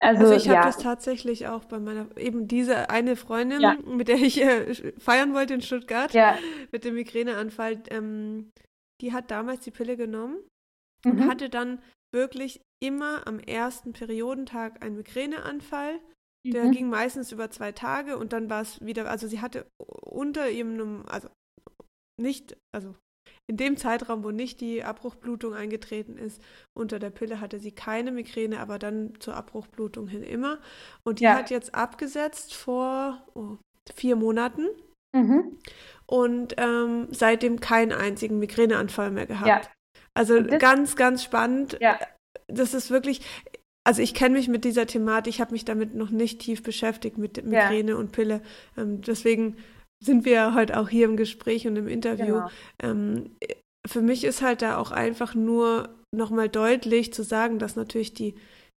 [0.00, 0.66] Also, also ich habe ja.
[0.66, 3.76] das tatsächlich auch bei meiner, eben diese eine Freundin, ja.
[3.86, 6.36] mit der ich äh, feiern wollte in Stuttgart, ja.
[6.72, 8.50] mit dem Migräneanfall, ähm,
[9.00, 10.36] die hat damals die Pille genommen
[11.04, 11.10] mhm.
[11.10, 11.80] und hatte dann
[12.12, 15.98] wirklich immer am ersten Periodentag einen Migräneanfall.
[16.46, 16.72] Der mhm.
[16.72, 21.04] ging meistens über zwei Tage und dann war es wieder, also sie hatte unter ihrem,
[21.06, 21.28] also
[22.20, 22.94] nicht, also
[23.46, 26.40] in dem Zeitraum, wo nicht die Abbruchblutung eingetreten ist,
[26.72, 30.58] unter der Pille hatte sie keine Migräne, aber dann zur Abbruchblutung hin immer.
[31.04, 31.34] Und die ja.
[31.34, 33.58] hat jetzt abgesetzt vor oh,
[33.94, 34.68] vier Monaten.
[35.14, 35.58] Mhm.
[36.06, 39.46] Und ähm, seitdem keinen einzigen Migräneanfall mehr gehabt.
[39.46, 39.60] Ja.
[40.14, 41.78] Also ganz, ganz spannend.
[41.80, 41.98] Ja.
[42.46, 43.20] Das ist wirklich,
[43.84, 47.18] also ich kenne mich mit dieser Thematik, ich habe mich damit noch nicht tief beschäftigt
[47.18, 47.96] mit Migräne ja.
[47.96, 48.42] und Pille.
[48.76, 49.56] Ähm, deswegen
[50.04, 52.34] sind wir heute auch hier im Gespräch und im Interview.
[52.34, 52.50] Genau.
[52.82, 53.30] Ähm,
[53.86, 58.34] für mich ist halt da auch einfach nur nochmal deutlich zu sagen, dass natürlich die,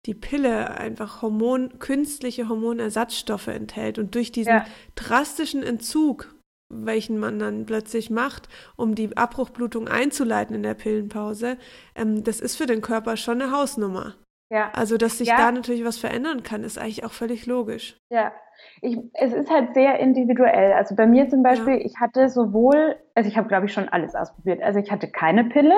[0.07, 4.67] die Pille einfach Hormon, künstliche Hormonersatzstoffe enthält und durch diesen ja.
[4.95, 6.35] drastischen Entzug,
[6.73, 11.59] welchen man dann plötzlich macht, um die Abbruchblutung einzuleiten in der Pillenpause,
[11.95, 14.15] ähm, das ist für den Körper schon eine Hausnummer.
[14.53, 14.71] Ja.
[14.73, 15.37] Also, dass sich ja.
[15.37, 17.97] da natürlich was verändern kann, ist eigentlich auch völlig logisch.
[18.13, 18.33] Ja,
[18.81, 20.73] ich, es ist halt sehr individuell.
[20.73, 21.85] Also bei mir zum Beispiel, ja.
[21.85, 24.63] ich hatte sowohl, also ich habe glaube ich schon alles ausprobiert.
[24.63, 25.75] Also ich hatte keine Pille.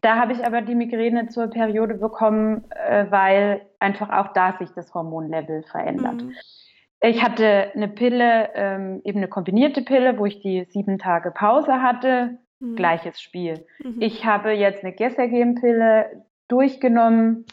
[0.00, 4.70] Da habe ich aber die Migräne zur Periode bekommen, äh, weil einfach auch da sich
[4.74, 6.22] das Hormonlevel verändert.
[6.22, 6.34] Mhm.
[7.00, 11.82] Ich hatte eine Pille, ähm, eben eine kombinierte Pille, wo ich die sieben Tage Pause
[11.82, 12.38] hatte.
[12.60, 12.76] Mhm.
[12.76, 13.66] Gleiches Spiel.
[13.82, 14.00] Mhm.
[14.00, 17.44] Ich habe jetzt eine Gestagen-Pille durchgenommen,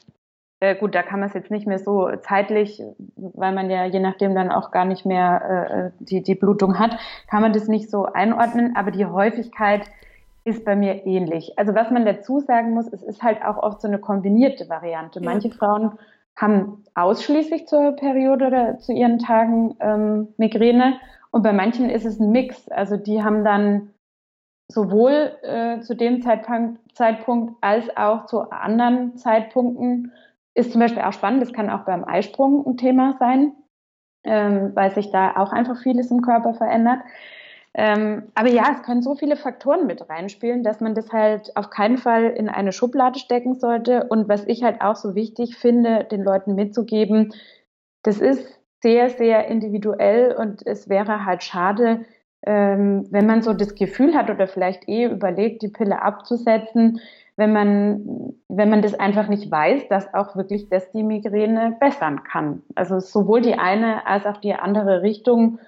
[0.60, 2.82] äh, gut, da kann man es jetzt nicht mehr so zeitlich,
[3.16, 6.98] weil man ja je nachdem dann auch gar nicht mehr äh, die, die Blutung hat,
[7.30, 9.82] kann man das nicht so einordnen, aber die Häufigkeit
[10.46, 11.58] ist bei mir ähnlich.
[11.58, 15.20] Also was man dazu sagen muss, es ist halt auch oft so eine kombinierte Variante.
[15.20, 15.26] Ja.
[15.26, 15.98] Manche Frauen
[16.36, 21.00] haben ausschließlich zur Periode oder zu ihren Tagen ähm, Migräne
[21.32, 22.70] und bei manchen ist es ein Mix.
[22.70, 23.90] Also die haben dann
[24.68, 30.12] sowohl äh, zu dem Zeitpunkt, Zeitpunkt als auch zu anderen Zeitpunkten
[30.56, 33.54] ist zum Beispiel auch spannend, das kann auch beim Eisprung ein Thema sein,
[34.24, 37.00] ähm, weil sich da auch einfach vieles im Körper verändert.
[37.78, 41.70] Ähm, aber ja, es können so viele Faktoren mit reinspielen, dass man das halt auf
[41.70, 44.06] keinen Fall in eine Schublade stecken sollte.
[44.06, 47.34] Und was ich halt auch so wichtig finde, den Leuten mitzugeben,
[48.02, 48.48] das ist
[48.82, 52.06] sehr, sehr individuell und es wäre halt schade,
[52.46, 57.02] ähm, wenn man so das Gefühl hat oder vielleicht eh überlegt, die Pille abzusetzen,
[57.38, 62.24] wenn man, wenn man das einfach nicht weiß, dass auch wirklich das die Migräne bessern
[62.24, 62.64] kann.
[62.76, 65.60] Also sowohl die eine als auch die andere Richtung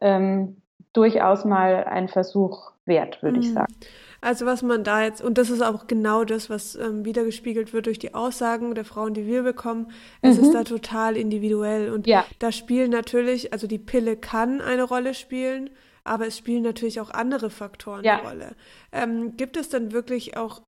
[0.00, 0.60] ähm,
[0.92, 3.42] durchaus mal ein Versuch wert, würde mhm.
[3.42, 3.72] ich sagen.
[4.20, 7.86] Also was man da jetzt, und das ist auch genau das, was ähm, wiedergespiegelt wird
[7.86, 9.92] durch die Aussagen der Frauen, die wir bekommen,
[10.22, 10.44] es mhm.
[10.44, 11.92] ist da total individuell.
[11.92, 12.24] Und ja.
[12.40, 15.70] da spielen natürlich, also die Pille kann eine Rolle spielen,
[16.02, 18.18] aber es spielen natürlich auch andere Faktoren ja.
[18.18, 18.56] eine Rolle.
[18.90, 20.62] Ähm, gibt es dann wirklich auch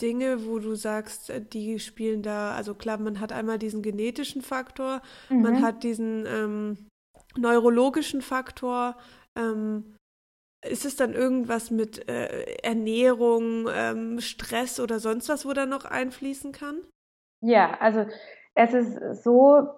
[0.00, 4.42] Dinge, wo du sagst, äh, die spielen da, also klar, man hat einmal diesen genetischen
[4.42, 5.42] Faktor, mhm.
[5.42, 6.88] man hat diesen ähm,
[7.36, 8.96] neurologischen Faktor.
[9.36, 9.96] Ähm,
[10.64, 15.84] ist es dann irgendwas mit äh, Ernährung, ähm, Stress oder sonst was, wo da noch
[15.84, 16.80] einfließen kann?
[17.40, 18.06] Ja, also
[18.54, 19.68] es ist so,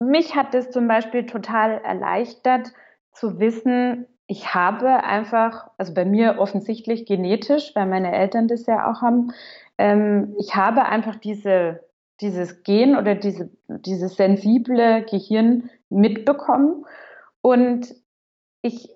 [0.00, 2.72] mich hat es zum Beispiel total erleichtert
[3.12, 8.90] zu wissen, ich habe einfach, also bei mir offensichtlich genetisch, weil meine Eltern das ja
[8.90, 9.34] auch haben,
[9.76, 11.80] ähm, ich habe einfach diese,
[12.22, 16.86] dieses Gen oder diese, dieses sensible Gehirn mitbekommen.
[17.42, 17.94] Und
[18.62, 18.88] ich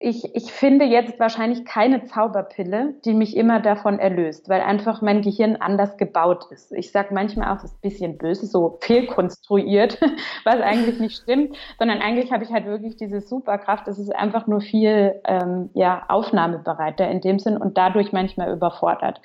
[0.00, 5.22] ich, ich finde jetzt wahrscheinlich keine Zauberpille, die mich immer davon erlöst, weil einfach mein
[5.22, 6.72] Gehirn anders gebaut ist.
[6.72, 9.98] Ich sage manchmal auch, das ist ein bisschen böse, so fehlkonstruiert,
[10.44, 13.88] was eigentlich nicht stimmt, sondern eigentlich habe ich halt wirklich diese Superkraft.
[13.88, 19.20] Es ist einfach nur viel ähm, ja, aufnahmebereiter in dem Sinn und dadurch manchmal überfordert.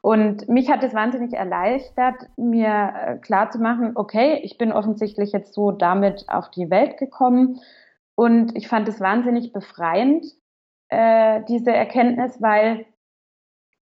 [0.00, 5.32] Und mich hat es wahnsinnig erleichtert, mir äh, klar zu machen, okay, ich bin offensichtlich
[5.32, 7.60] jetzt so damit auf die Welt gekommen
[8.18, 10.26] und ich fand es wahnsinnig befreiend,
[10.88, 12.84] äh, diese Erkenntnis, weil,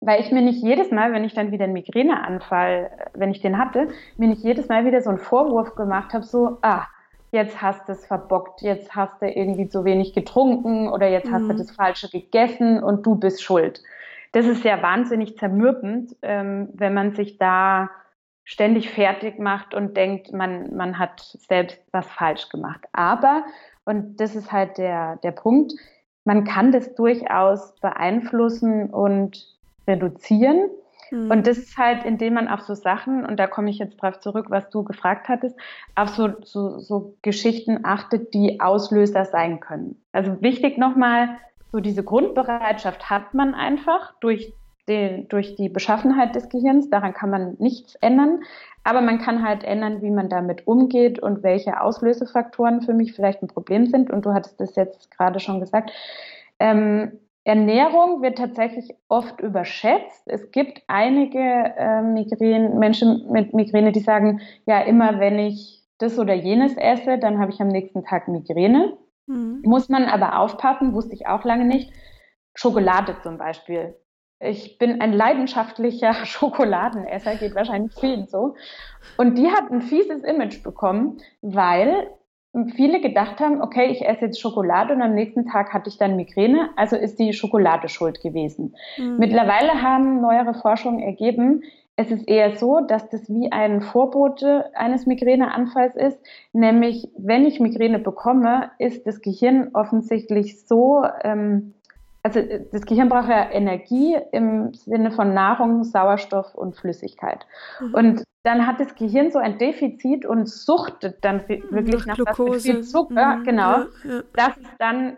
[0.01, 3.39] weil ich mir nicht jedes Mal, wenn ich dann wieder einen Migräneanfall, äh, wenn ich
[3.39, 6.85] den hatte, mir nicht jedes Mal wieder so einen Vorwurf gemacht habe, so, ah,
[7.31, 11.33] jetzt hast du es verbockt, jetzt hast du irgendwie zu wenig getrunken oder jetzt mhm.
[11.33, 11.57] hast du mhm.
[11.57, 13.81] das Falsche gegessen und du bist schuld.
[14.33, 17.89] Das ist ja wahnsinnig zermürbend, ähm, wenn man sich da
[18.43, 22.81] ständig fertig macht und denkt, man, man hat selbst was falsch gemacht.
[22.91, 23.45] Aber
[23.85, 25.73] und das ist halt der, der Punkt.
[26.23, 29.45] Man kann das durchaus beeinflussen und
[29.87, 30.69] reduzieren.
[31.11, 31.31] Mhm.
[31.31, 34.19] Und das ist halt, indem man auf so Sachen, und da komme ich jetzt drauf
[34.19, 35.55] zurück, was du gefragt hattest,
[35.93, 40.01] auf so, so, so Geschichten achtet, die Auslöser sein können.
[40.11, 41.37] Also wichtig nochmal,
[41.71, 44.53] so diese Grundbereitschaft hat man einfach durch
[44.87, 46.89] den, durch die Beschaffenheit des Gehirns.
[46.89, 48.43] Daran kann man nichts ändern.
[48.83, 53.41] Aber man kann halt ändern, wie man damit umgeht und welche Auslösefaktoren für mich vielleicht
[53.41, 54.11] ein Problem sind.
[54.11, 55.91] Und du hattest das jetzt gerade schon gesagt.
[56.59, 60.23] Ähm, Ernährung wird tatsächlich oft überschätzt.
[60.25, 66.17] Es gibt einige äh, Migräne, Menschen mit Migräne, die sagen, ja, immer wenn ich das
[66.19, 68.97] oder jenes esse, dann habe ich am nächsten Tag Migräne.
[69.27, 69.61] Mhm.
[69.63, 71.93] Muss man aber aufpassen, wusste ich auch lange nicht.
[72.55, 73.95] Schokolade zum Beispiel
[74.39, 78.55] ich bin ein leidenschaftlicher Schokoladenesser, geht wahrscheinlich vielen so.
[79.17, 82.09] Und die hat ein fieses Image bekommen, weil
[82.75, 86.15] viele gedacht haben, okay, ich esse jetzt Schokolade und am nächsten Tag hatte ich dann
[86.15, 88.75] Migräne, also ist die Schokolade schuld gewesen.
[88.97, 89.17] Mhm.
[89.17, 91.63] Mittlerweile haben neuere Forschungen ergeben,
[91.97, 96.19] es ist eher so, dass das wie ein Vorbote eines Migräneanfalls ist,
[96.51, 101.73] nämlich wenn ich Migräne bekomme, ist das Gehirn offensichtlich so ähm,
[102.25, 107.45] also äh, das Gehirn braucht ja Energie im Sinne von Nahrung, Sauerstoff und Flüssigkeit.
[107.79, 107.93] Mhm.
[107.93, 112.81] Und dann hat das Gehirn so ein Defizit und suchtet dann wirklich nach, nach viel
[112.81, 113.43] Zucker, mhm.
[113.43, 114.21] genau, ja, ja.
[114.33, 115.17] dass es dann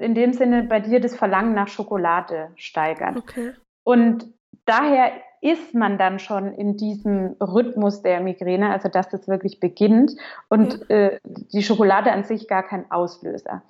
[0.00, 3.18] in dem Sinne bei dir das Verlangen nach Schokolade steigert.
[3.18, 3.52] Okay.
[3.84, 4.26] Und
[4.64, 10.16] daher ist man dann schon in diesem Rhythmus der Migräne, also dass das wirklich beginnt
[10.48, 10.96] und ja.
[10.96, 13.62] äh, die Schokolade an sich gar kein Auslöser.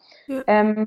[0.46, 0.86] Ähm,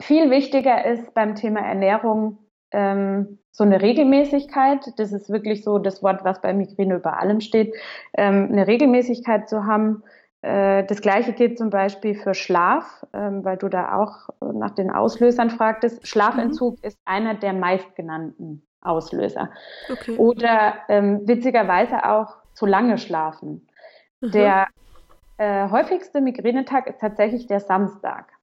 [0.00, 2.38] viel wichtiger ist beim Thema Ernährung
[2.70, 4.80] ähm, so eine Regelmäßigkeit.
[4.96, 7.74] Das ist wirklich so das Wort, was bei Migräne über allem steht.
[8.14, 10.02] Ähm, eine Regelmäßigkeit zu haben.
[10.42, 14.90] Äh, das Gleiche gilt zum Beispiel für Schlaf, ähm, weil du da auch nach den
[14.90, 16.06] Auslösern fragtest.
[16.06, 16.88] Schlafentzug mhm.
[16.88, 19.50] ist einer der meistgenannten Auslöser.
[19.90, 20.16] Okay.
[20.16, 23.66] Oder ähm, witzigerweise auch zu lange schlafen.
[24.20, 24.30] Mhm.
[24.32, 24.66] Der
[25.38, 28.33] äh, häufigste Migränetag ist tatsächlich der Samstag.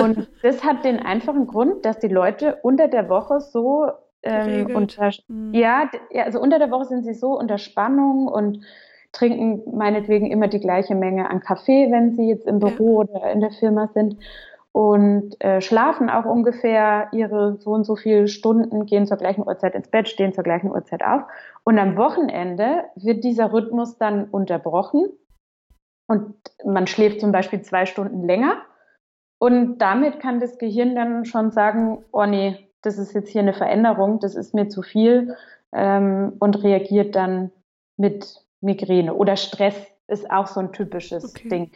[0.00, 3.90] Und das hat den einfachen Grund, dass die Leute unter der Woche so
[4.22, 5.54] ähm, unter, mhm.
[5.54, 5.88] ja,
[6.24, 8.64] also unter der Woche sind sie so unter Spannung und
[9.12, 13.08] trinken meinetwegen immer die gleiche Menge an Kaffee, wenn sie jetzt im Büro ja.
[13.08, 14.16] oder in der Firma sind
[14.72, 19.74] und äh, schlafen auch ungefähr ihre so und so viele Stunden, gehen zur gleichen Uhrzeit
[19.74, 21.22] ins Bett, stehen zur gleichen Uhrzeit auf.
[21.64, 25.06] Und am Wochenende wird dieser Rhythmus dann unterbrochen
[26.08, 28.56] und man schläft zum Beispiel zwei Stunden länger
[29.38, 33.52] und damit kann das Gehirn dann schon sagen, oh nee, das ist jetzt hier eine
[33.52, 35.36] Veränderung, das ist mir zu viel
[35.72, 37.50] ähm, und reagiert dann
[37.96, 39.14] mit Migräne.
[39.14, 39.74] Oder Stress
[40.08, 41.48] ist auch so ein typisches okay.
[41.48, 41.70] Ding.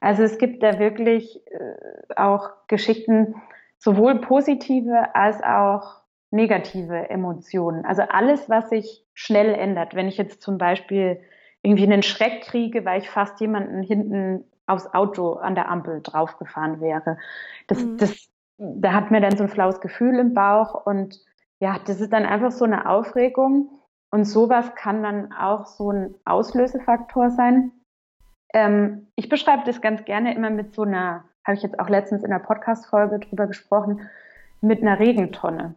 [0.00, 3.34] Also es gibt da wirklich äh, auch Geschichten,
[3.78, 6.00] sowohl positive als auch
[6.30, 7.84] negative Emotionen.
[7.84, 9.94] Also alles, was sich schnell ändert.
[9.94, 11.20] Wenn ich jetzt zum Beispiel
[11.62, 16.80] irgendwie einen Schreck kriege, weil ich fast jemanden hinten aufs Auto an der Ampel draufgefahren
[16.80, 17.18] wäre.
[17.66, 17.96] Das, mhm.
[17.98, 21.20] das, da hat mir dann so ein flaues Gefühl im Bauch und
[21.58, 23.70] ja, das ist dann einfach so eine Aufregung
[24.10, 27.72] und sowas kann dann auch so ein Auslösefaktor sein.
[28.52, 32.22] Ähm, ich beschreibe das ganz gerne immer mit so einer, habe ich jetzt auch letztens
[32.22, 34.08] in der Podcast-Folge drüber gesprochen,
[34.60, 35.74] mit einer Regentonne.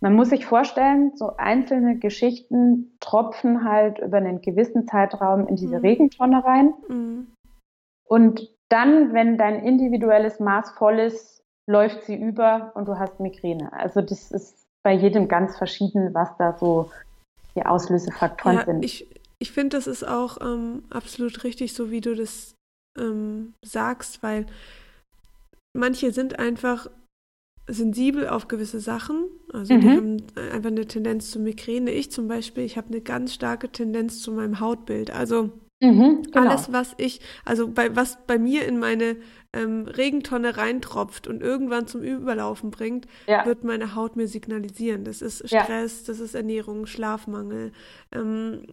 [0.00, 5.76] Man muss sich vorstellen, so einzelne Geschichten tropfen halt über einen gewissen Zeitraum in diese
[5.76, 5.84] mhm.
[5.84, 6.74] Regentonne rein.
[6.88, 7.26] Mhm.
[8.10, 13.72] Und dann, wenn dein individuelles Maß voll ist, läuft sie über und du hast Migräne.
[13.72, 16.90] Also das ist bei jedem ganz verschieden, was da so
[17.54, 18.84] die Auslösefaktoren ja, sind.
[18.84, 19.06] Ich,
[19.38, 22.54] ich finde, das ist auch ähm, absolut richtig, so wie du das
[22.98, 24.46] ähm, sagst, weil
[25.76, 26.88] manche sind einfach
[27.68, 29.26] sensibel auf gewisse Sachen.
[29.52, 29.80] Also mhm.
[29.80, 30.16] die haben
[30.52, 31.92] einfach eine Tendenz zu Migräne.
[31.92, 35.12] Ich zum Beispiel, ich habe eine ganz starke Tendenz zu meinem Hautbild.
[35.12, 36.48] Also mhm, genau.
[36.48, 39.16] alles, was ich, also bei was bei mir in meine
[39.52, 43.44] ähm, Regentonne reintropft und irgendwann zum Überlaufen bringt, ja.
[43.46, 45.04] wird meine Haut mir signalisieren.
[45.04, 46.06] Das ist Stress, ja.
[46.06, 47.72] das ist Ernährung, Schlafmangel,
[48.12, 48.66] ähm,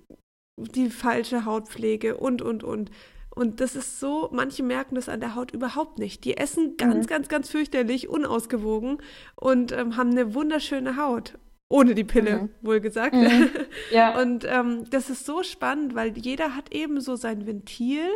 [0.58, 2.92] die falsche Hautpflege und, und, und.
[3.38, 6.24] Und das ist so, manche merken das an der Haut überhaupt nicht.
[6.24, 7.08] Die essen ganz, mhm.
[7.08, 8.98] ganz, ganz fürchterlich, unausgewogen
[9.36, 11.38] und ähm, haben eine wunderschöne Haut.
[11.70, 12.50] Ohne die Pille, mhm.
[12.62, 13.14] wohlgesagt.
[13.14, 13.50] Mhm.
[13.92, 14.18] Ja.
[14.22, 18.08] Und ähm, das ist so spannend, weil jeder hat eben so sein Ventil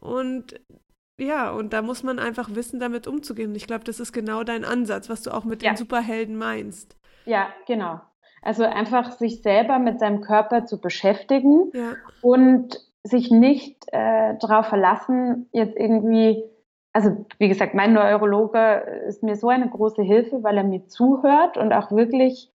[0.00, 0.60] und
[1.18, 3.50] ja, und da muss man einfach wissen, damit umzugehen.
[3.50, 5.72] Und ich glaube, das ist genau dein Ansatz, was du auch mit ja.
[5.72, 6.96] den Superhelden meinst.
[7.24, 8.00] Ja, genau.
[8.42, 11.94] Also einfach sich selber mit seinem Körper zu beschäftigen ja.
[12.20, 16.44] und sich nicht äh, darauf verlassen, jetzt irgendwie,
[16.92, 21.56] also wie gesagt, mein Neurologe ist mir so eine große Hilfe, weil er mir zuhört
[21.56, 22.52] und auch wirklich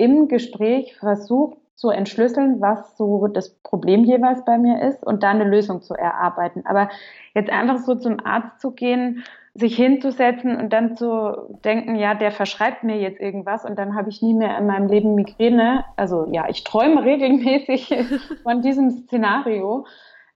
[0.00, 5.30] im Gespräch versucht zu entschlüsseln, was so das Problem jeweils bei mir ist und da
[5.30, 6.64] eine Lösung zu erarbeiten.
[6.64, 6.88] Aber
[7.34, 9.22] jetzt einfach so zum Arzt zu gehen
[9.54, 14.08] sich hinzusetzen und dann zu denken, ja, der verschreibt mir jetzt irgendwas und dann habe
[14.08, 15.84] ich nie mehr in meinem Leben Migräne.
[15.96, 17.92] Also ja, ich träume regelmäßig
[18.42, 19.86] von diesem Szenario,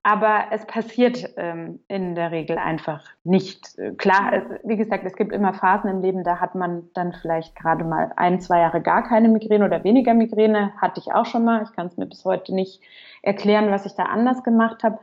[0.05, 3.75] aber es passiert ähm, in der Regel einfach nicht.
[3.97, 7.55] Klar, es, wie gesagt, es gibt immer Phasen im Leben, da hat man dann vielleicht
[7.55, 10.73] gerade mal ein, zwei Jahre gar keine Migräne oder weniger Migräne.
[10.77, 11.63] Hatte ich auch schon mal.
[11.63, 12.81] Ich kann es mir bis heute nicht
[13.23, 14.99] erklären, was ich da anders gemacht habe.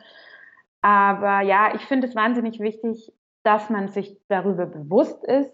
[0.82, 3.12] Aber ja, ich finde es wahnsinnig wichtig,
[3.42, 5.52] dass man sich darüber bewusst ist,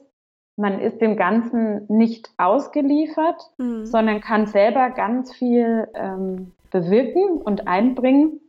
[0.56, 3.86] man ist dem Ganzen nicht ausgeliefert, mhm.
[3.86, 8.42] sondern kann selber ganz viel ähm, bewirken und einbringen.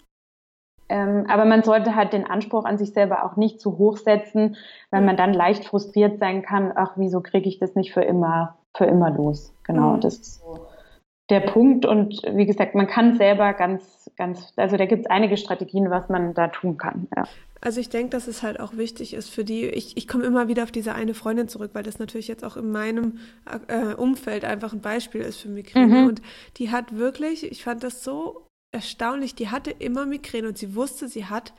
[0.89, 4.57] Ähm, aber man sollte halt den Anspruch an sich selber auch nicht zu hoch setzen,
[4.89, 8.57] weil man dann leicht frustriert sein kann, ach, wieso kriege ich das nicht für immer,
[8.75, 9.53] für immer los?
[9.63, 10.01] Genau, mhm.
[10.01, 10.67] das ist so
[11.29, 11.85] der Punkt.
[11.85, 16.09] Und wie gesagt, man kann selber ganz, ganz, also da gibt es einige Strategien, was
[16.09, 17.07] man da tun kann.
[17.15, 17.23] Ja.
[17.61, 20.47] Also ich denke, dass es halt auch wichtig ist für die, ich, ich komme immer
[20.47, 23.19] wieder auf diese eine Freundin zurück, weil das natürlich jetzt auch in meinem
[23.67, 26.01] äh, Umfeld einfach ein Beispiel ist für Migräne.
[26.01, 26.07] Mhm.
[26.07, 26.21] Und
[26.57, 31.07] die hat wirklich, ich fand das so erstaunlich, die hatte immer Migräne und sie wusste,
[31.07, 31.53] sie hat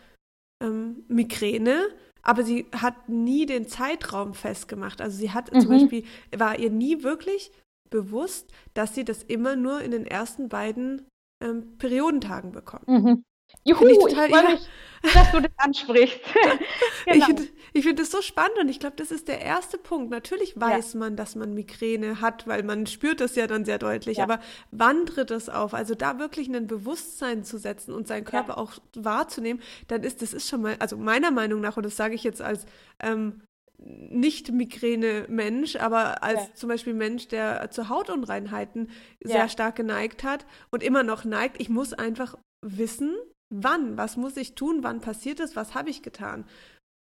[0.63, 1.89] ähm, Migräne,
[2.23, 5.01] aber sie hat nie den Zeitraum festgemacht.
[5.01, 5.61] Also sie hat mhm.
[5.61, 6.05] zum Beispiel,
[6.37, 7.51] war ihr nie wirklich
[7.89, 11.07] bewusst, dass sie das immer nur in den ersten beiden
[11.43, 12.87] ähm, Periodentagen bekommt.
[12.89, 13.25] Mhm.
[13.65, 14.69] Juhu, ich, total, ich freue mich,
[15.15, 16.21] dass du das ansprichst.
[17.07, 17.17] genau.
[17.17, 20.11] Ich finde ich find das so spannend und ich glaube, das ist der erste Punkt.
[20.11, 20.99] Natürlich weiß ja.
[20.99, 24.19] man, dass man Migräne hat, weil man spürt das ja dann sehr deutlich.
[24.19, 24.25] Ja.
[24.25, 24.41] Aber
[24.73, 25.73] wann tritt das auf?
[25.73, 28.57] Also da wirklich ein Bewusstsein zu setzen und seinen Körper ja.
[28.57, 32.15] auch wahrzunehmen, dann ist das ist schon mal, also meiner Meinung nach, und das sage
[32.15, 32.67] ich jetzt als
[33.01, 33.43] ähm,
[33.79, 36.55] nicht Migräne-Mensch, aber als ja.
[36.55, 38.91] zum Beispiel Mensch, der zu Hautunreinheiten
[39.23, 43.17] sehr stark geneigt hat und immer noch neigt, ich muss einfach wissen,
[43.51, 46.47] wann, was muss ich tun, wann passiert es, was habe ich getan.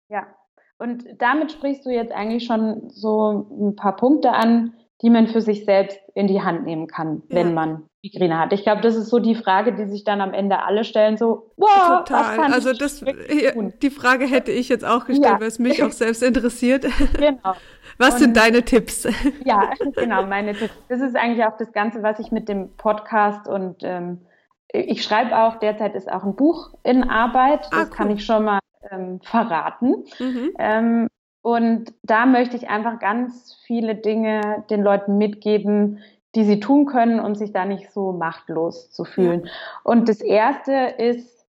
[0.10, 0.26] Ja,
[0.80, 5.42] und damit sprichst du jetzt eigentlich schon so ein paar Punkte an, die man für
[5.42, 7.38] sich selbst in die Hand nehmen kann, ja.
[7.38, 8.54] wenn man Migräne hat.
[8.54, 11.52] Ich glaube, das ist so die Frage, die sich dann am Ende alle stellen, so,
[11.58, 12.52] wow, Total.
[12.52, 15.40] also das, die Frage hätte ich jetzt auch gestellt, ja.
[15.40, 16.86] weil es mich auch selbst interessiert.
[17.18, 17.56] Genau.
[18.00, 19.08] Was Und, sind deine Tipps?
[19.44, 20.74] Ja, genau, meine Tipps.
[20.88, 24.20] Das ist eigentlich auch das Ganze, was ich mit dem Podcast und ähm,
[24.74, 27.90] ich schreibe auch, derzeit ist auch ein Buch in Arbeit, das ah, cool.
[27.90, 28.60] kann ich schon mal
[28.92, 30.06] ähm, verraten.
[30.20, 30.52] Mhm.
[30.60, 31.08] Ähm,
[31.42, 36.00] und da möchte ich einfach ganz viele Dinge den Leuten mitgeben,
[36.36, 39.46] die sie tun können, um sich da nicht so machtlos zu fühlen.
[39.46, 39.52] Ja.
[39.84, 41.46] Und das Erste ist,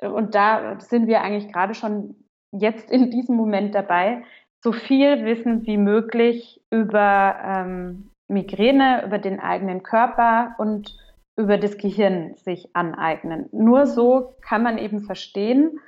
[0.00, 2.14] und da sind wir eigentlich gerade schon
[2.52, 4.22] jetzt in diesem Moment dabei,
[4.60, 10.96] so viel Wissen wie möglich über ähm, Migräne, über den eigenen Körper und
[11.36, 13.48] über das Gehirn sich aneignen.
[13.52, 15.78] Nur so kann man eben verstehen,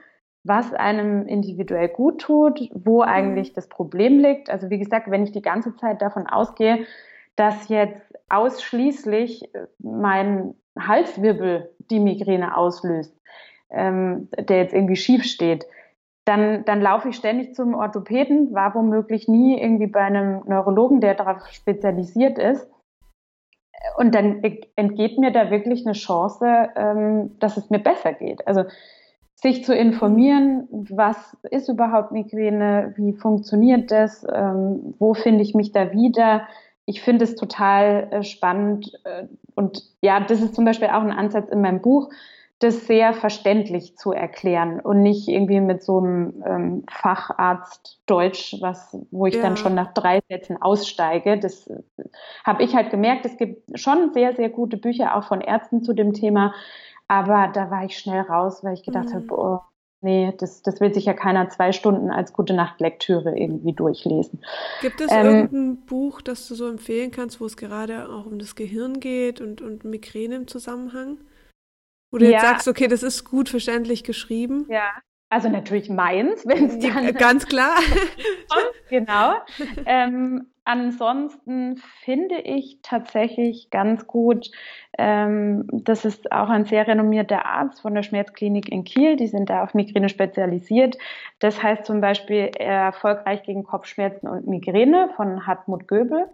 [0.43, 4.51] was einem individuell gut tut, wo eigentlich das Problem liegt.
[4.51, 6.87] Also wie gesagt, wenn ich die ganze Zeit davon ausgehe,
[7.37, 13.19] dass jetzt ausschließlich mein Halswirbel die Migräne auslöst,
[13.71, 15.67] ähm, der jetzt irgendwie schief steht,
[16.25, 21.15] dann, dann laufe ich ständig zum Orthopäden, war womöglich nie irgendwie bei einem Neurologen, der
[21.15, 22.69] darauf spezialisiert ist.
[23.97, 24.43] Und dann
[24.77, 28.47] entgeht mir da wirklich eine Chance, ähm, dass es mir besser geht.
[28.47, 28.65] Also
[29.35, 35.73] sich zu informieren, was ist überhaupt Migräne, wie funktioniert das, ähm, wo finde ich mich
[35.73, 36.49] da wieder.
[36.87, 39.25] Ich finde es total äh, spannend äh,
[39.55, 42.11] und ja, das ist zum Beispiel auch ein Ansatz in meinem Buch,
[42.65, 48.97] das sehr verständlich zu erklären und nicht irgendwie mit so einem ähm, Facharzt Deutsch, was,
[49.11, 49.43] wo ich ja.
[49.43, 51.39] dann schon nach drei Sätzen aussteige.
[51.39, 51.83] Das äh,
[52.43, 53.27] habe ich halt gemerkt.
[53.27, 56.55] Es gibt schon sehr, sehr gute Bücher auch von Ärzten zu dem Thema.
[57.07, 59.15] Aber da war ich schnell raus, weil ich gedacht mhm.
[59.15, 59.61] habe, oh,
[60.01, 64.41] nee, das, das will sich ja keiner zwei Stunden als gute Nacht-Lektüre irgendwie durchlesen.
[64.81, 68.39] Gibt es ähm, irgendein Buch, das du so empfehlen kannst, wo es gerade auch um
[68.39, 71.19] das Gehirn geht und, und Migräne im Zusammenhang?
[72.15, 72.31] Wo du ja.
[72.31, 74.67] jetzt sagst, okay, das ist gut verständlich geschrieben.
[74.69, 74.93] Ja,
[75.31, 77.13] also natürlich meins, wenn es dann.
[77.15, 77.75] Ganz klar.
[78.89, 79.35] genau.
[79.85, 84.49] Ähm, ansonsten finde ich tatsächlich ganz gut,
[84.97, 89.51] ähm, das ist auch ein sehr renommierter Arzt von der Schmerzklinik in Kiel, die sind
[89.51, 90.97] da auf Migräne spezialisiert.
[91.41, 96.29] Das heißt zum Beispiel erfolgreich gegen Kopfschmerzen und Migräne von Hartmut Göbel.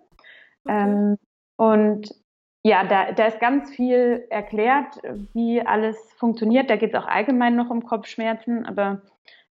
[0.66, 0.83] Okay.
[0.83, 1.16] Ähm,
[1.57, 2.20] und
[2.63, 5.01] ja, da, da ist ganz viel erklärt,
[5.33, 6.69] wie alles funktioniert.
[6.69, 9.03] Da geht es auch allgemein noch um Kopfschmerzen, aber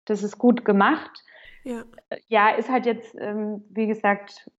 [0.06, 1.24] das ist gut gemacht.
[1.64, 1.84] Ja,
[2.28, 4.50] ja ist halt jetzt, ähm, wie gesagt,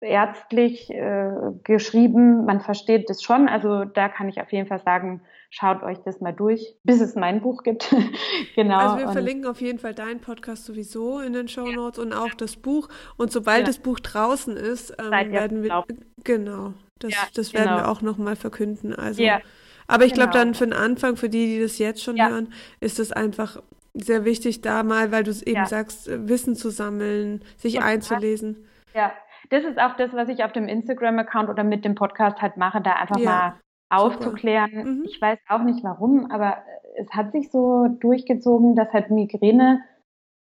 [0.00, 1.32] ärztlich äh,
[1.64, 2.44] geschrieben.
[2.44, 3.48] Man versteht das schon.
[3.48, 7.14] Also da kann ich auf jeden Fall sagen, schaut euch das mal durch, bis es
[7.14, 7.94] mein Buch gibt.
[8.54, 8.78] genau.
[8.78, 12.04] Also wir und verlinken auf jeden Fall deinen Podcast sowieso in den Show Notes ja.
[12.04, 12.88] und auch das Buch.
[13.16, 13.66] Und sobald ja.
[13.66, 15.84] das Buch draußen ist, ähm, werden wir
[16.24, 16.74] genau.
[16.98, 17.76] Das, ja, das werden genau.
[17.78, 18.94] wir auch nochmal verkünden.
[18.94, 19.40] Also, ja,
[19.86, 20.26] aber ich genau.
[20.26, 22.28] glaube dann für den Anfang, für die, die das jetzt schon ja.
[22.28, 23.62] hören, ist es einfach
[23.94, 28.66] sehr wichtig, da mal, weil du es eben sagst, Wissen zu sammeln, sich einzulesen.
[28.94, 29.12] Ja,
[29.50, 32.80] das ist auch das, was ich auf dem Instagram-Account oder mit dem Podcast halt mache,
[32.80, 33.54] da einfach mal
[33.88, 34.70] aufzuklären.
[34.72, 35.02] Mhm.
[35.06, 36.58] Ich weiß auch nicht warum, aber
[36.96, 39.82] es hat sich so durchgezogen, dass halt Migräne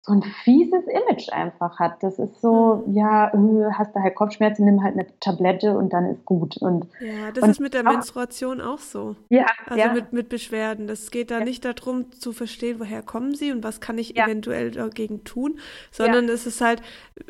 [0.05, 2.03] so ein fieses Image einfach hat.
[2.03, 2.93] Das ist so, mhm.
[2.93, 6.57] ja, äh, hast du halt Kopfschmerzen, nimm halt eine Tablette und dann ist gut.
[6.57, 9.15] Und, ja, das und ist mit der auch, Menstruation auch so.
[9.29, 9.47] Ja.
[9.65, 9.93] Also ja.
[9.93, 10.85] Mit, mit Beschwerden.
[10.85, 11.45] Das geht da ja.
[11.45, 14.25] nicht darum zu verstehen, woher kommen sie und was kann ich ja.
[14.25, 15.59] eventuell dagegen tun,
[15.89, 16.83] sondern es ist halt,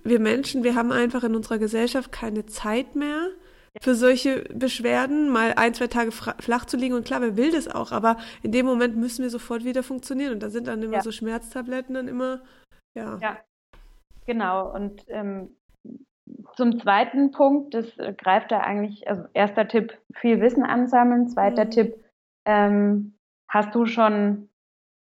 [0.03, 3.29] wir Menschen, wir haben einfach in unserer Gesellschaft keine Zeit mehr
[3.81, 6.95] für solche Beschwerden, mal ein, zwei Tage flach zu liegen.
[6.95, 10.33] Und klar, wer will das auch, aber in dem Moment müssen wir sofort wieder funktionieren.
[10.33, 11.01] Und da sind dann immer ja.
[11.01, 12.41] so Schmerztabletten dann immer
[12.95, 13.17] ja.
[13.21, 13.37] ja,
[14.25, 14.73] genau.
[14.73, 15.55] Und ähm,
[16.55, 21.27] zum zweiten Punkt, das äh, greift da eigentlich, also erster Tipp, viel Wissen ansammeln.
[21.27, 21.71] Zweiter mhm.
[21.71, 22.03] Tipp,
[22.45, 23.17] ähm,
[23.49, 24.49] hast du schon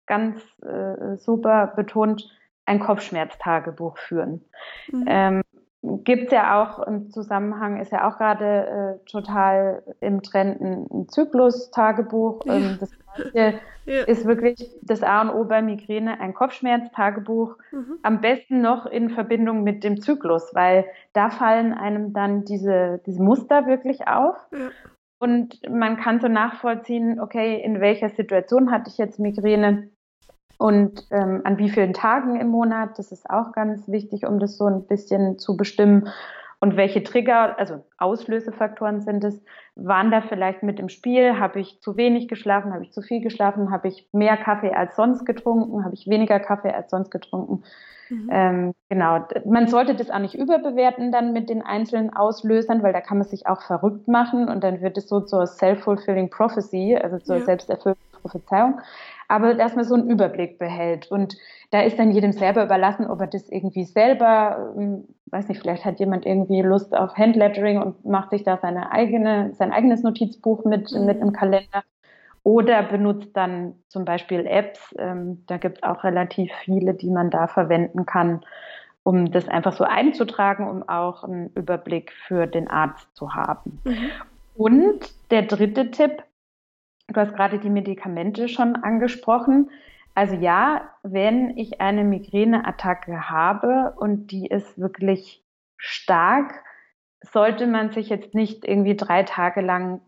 [0.08, 2.28] ganz äh, super betont,
[2.66, 4.46] ein Kopfschmerztagebuch führen.
[4.92, 5.06] Mhm.
[5.08, 5.42] Ähm,
[5.84, 11.08] Gibt es ja auch im Zusammenhang, ist ja auch gerade äh, total im Trend ein,
[11.08, 12.46] Zyklus-Tagebuch.
[12.46, 12.56] Ja.
[12.56, 12.92] Ähm, das
[13.34, 13.54] ja.
[14.04, 17.58] ist wirklich das A und O bei Migräne, ein Kopfschmerz-Tagebuch.
[17.72, 17.98] Mhm.
[18.04, 23.22] Am besten noch in Verbindung mit dem Zyklus, weil da fallen einem dann diese, diese
[23.22, 24.38] Muster wirklich auf.
[24.52, 24.70] Ja.
[25.22, 29.91] Und man kann so nachvollziehen, okay, in welcher Situation hatte ich jetzt Migräne?
[30.62, 33.00] Und ähm, an wie vielen Tagen im Monat.
[33.00, 36.10] Das ist auch ganz wichtig, um das so ein bisschen zu bestimmen.
[36.60, 39.44] Und welche Trigger, also Auslösefaktoren sind es?
[39.76, 41.40] Waren da vielleicht mit im Spiel?
[41.40, 42.74] Habe ich zu wenig geschlafen?
[42.74, 43.72] Habe ich zu viel geschlafen?
[43.72, 45.84] Habe ich mehr Kaffee als sonst getrunken?
[45.84, 47.64] Habe ich weniger Kaffee als sonst getrunken?
[48.10, 48.30] Mhm.
[48.32, 49.26] Ähm, genau.
[49.46, 53.26] Man sollte das auch nicht überbewerten dann mit den einzelnen Auslösern, weil da kann man
[53.26, 57.46] sich auch verrückt machen und dann wird es so zur self-fulfilling prophecy, also zur ja.
[57.46, 58.80] selbsterfüllenden Prophezeiung
[59.32, 61.10] aber dass man so einen Überblick behält.
[61.10, 61.38] Und
[61.72, 65.86] da ist dann jedem selber überlassen, ob er das irgendwie selber, ähm, weiß nicht, vielleicht
[65.86, 70.66] hat jemand irgendwie Lust auf Handlettering und macht sich da seine eigene, sein eigenes Notizbuch
[70.66, 71.06] mit, mhm.
[71.06, 71.84] mit einem Kalender.
[72.44, 74.94] Oder benutzt dann zum Beispiel Apps.
[75.00, 78.42] Ähm, da gibt es auch relativ viele, die man da verwenden kann,
[79.04, 83.80] um das einfach so einzutragen, um auch einen Überblick für den Arzt zu haben.
[83.86, 84.12] Mhm.
[84.56, 86.24] Und der dritte Tipp,
[87.14, 89.70] Du hast gerade die Medikamente schon angesprochen.
[90.14, 95.44] Also ja, wenn ich eine Migräneattacke habe und die ist wirklich
[95.78, 96.64] stark,
[97.22, 100.02] sollte man sich jetzt nicht irgendwie drei Tage lang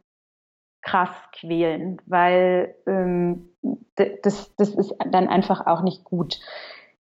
[0.82, 3.50] krass quälen, weil ähm,
[3.96, 6.40] das, das ist dann einfach auch nicht gut.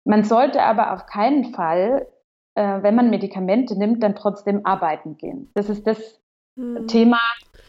[0.03, 2.07] Man sollte aber auf keinen Fall,
[2.55, 5.49] äh, wenn man Medikamente nimmt, dann trotzdem arbeiten gehen.
[5.55, 6.21] Das ist das
[6.55, 6.87] hm.
[6.87, 7.19] Thema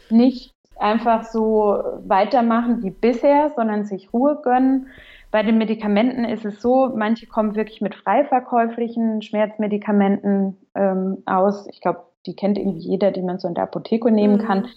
[0.09, 4.87] nicht einfach so weitermachen wie bisher, sondern sich Ruhe gönnen.
[5.31, 11.67] Bei den Medikamenten ist es so, manche kommen wirklich mit frei verkäuflichen Schmerzmedikamenten ähm, aus.
[11.71, 14.45] Ich glaube, die kennt irgendwie jeder, die man so in der Apotheke nehmen mhm.
[14.45, 14.67] kann.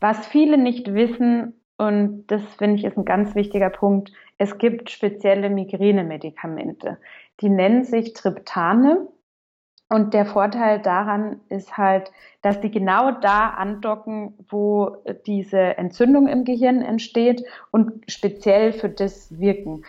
[0.00, 4.90] Was viele nicht wissen, und das finde ich ist ein ganz wichtiger Punkt, es gibt
[4.90, 6.98] spezielle Migränemedikamente.
[7.40, 9.08] Die nennen sich Triptane
[9.94, 12.10] Und der Vorteil daran ist halt,
[12.42, 19.38] dass die genau da andocken, wo diese Entzündung im Gehirn entsteht und speziell für das
[19.38, 19.84] wirken.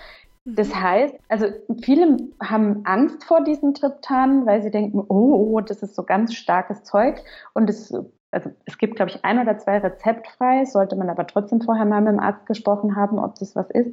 [0.45, 0.83] Das mhm.
[0.83, 1.47] heißt, also
[1.81, 6.35] viele haben Angst vor diesen Triptanen, weil sie denken, oh, oh das ist so ganz
[6.35, 7.23] starkes Zeug.
[7.55, 7.91] Und es,
[8.29, 12.01] also es gibt, glaube ich, ein oder zwei rezeptfrei, sollte man aber trotzdem vorher mal
[12.01, 13.91] mit dem Arzt gesprochen haben, ob das was ist.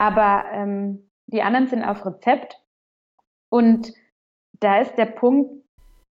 [0.00, 2.58] Aber ähm, die anderen sind auf Rezept.
[3.50, 3.92] Und
[4.60, 5.64] da ist der Punkt,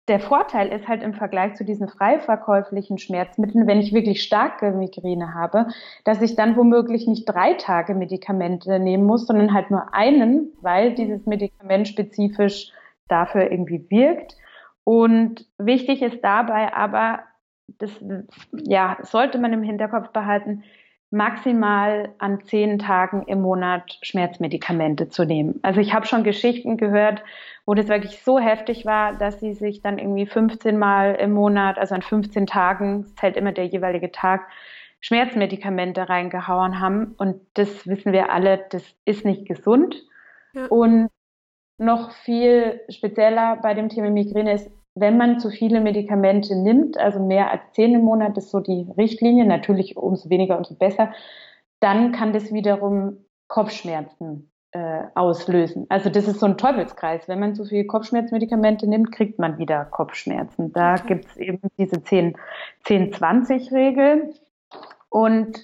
[0.09, 4.71] der Vorteil ist halt im Vergleich zu diesen frei verkäuflichen Schmerzmitteln, wenn ich wirklich starke
[4.71, 5.67] Migräne habe,
[6.03, 10.95] dass ich dann womöglich nicht drei Tage Medikamente nehmen muss, sondern halt nur einen, weil
[10.95, 12.71] dieses Medikament spezifisch
[13.07, 14.35] dafür irgendwie wirkt.
[14.83, 17.19] Und wichtig ist dabei aber,
[17.77, 17.91] das
[18.51, 20.63] ja, sollte man im Hinterkopf behalten,
[21.11, 25.59] maximal an zehn Tagen im Monat Schmerzmedikamente zu nehmen.
[25.63, 27.23] Also ich habe schon Geschichten gehört,
[27.65, 31.79] wo das wirklich so heftig war, dass sie sich dann irgendwie 15 Mal im Monat,
[31.79, 34.47] also an 15 Tagen, zählt immer der jeweilige Tag,
[35.01, 37.15] Schmerzmedikamente reingehauen haben.
[37.17, 39.95] Und das wissen wir alle, das ist nicht gesund.
[40.53, 40.65] Ja.
[40.67, 41.09] Und
[41.77, 47.19] noch viel spezieller bei dem Thema Migräne ist, wenn man zu viele Medikamente nimmt, also
[47.19, 51.13] mehr als zehn im Monat ist so die Richtlinie, natürlich umso weniger, umso besser,
[51.79, 53.17] dann kann das wiederum
[53.47, 55.87] Kopfschmerzen äh, auslösen.
[55.89, 57.27] Also das ist so ein Teufelskreis.
[57.27, 60.71] Wenn man zu viele Kopfschmerzmedikamente nimmt, kriegt man wieder Kopfschmerzen.
[60.73, 61.07] Da okay.
[61.07, 64.35] gibt es eben diese 10-20-Regel.
[65.09, 65.57] Und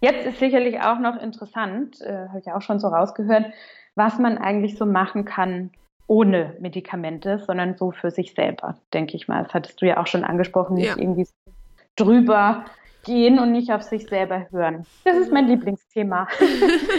[0.00, 3.52] jetzt ist sicherlich auch noch interessant, äh, habe ich auch schon so rausgehört,
[3.94, 5.70] was man eigentlich so machen kann,
[6.08, 9.44] ohne Medikamente, sondern so für sich selber, denke ich mal.
[9.44, 10.98] Das hattest du ja auch schon angesprochen, nicht ja.
[10.98, 11.28] irgendwie
[11.96, 12.64] drüber
[13.04, 14.86] gehen und nicht auf sich selber hören.
[15.04, 16.26] Das ist mein Lieblingsthema.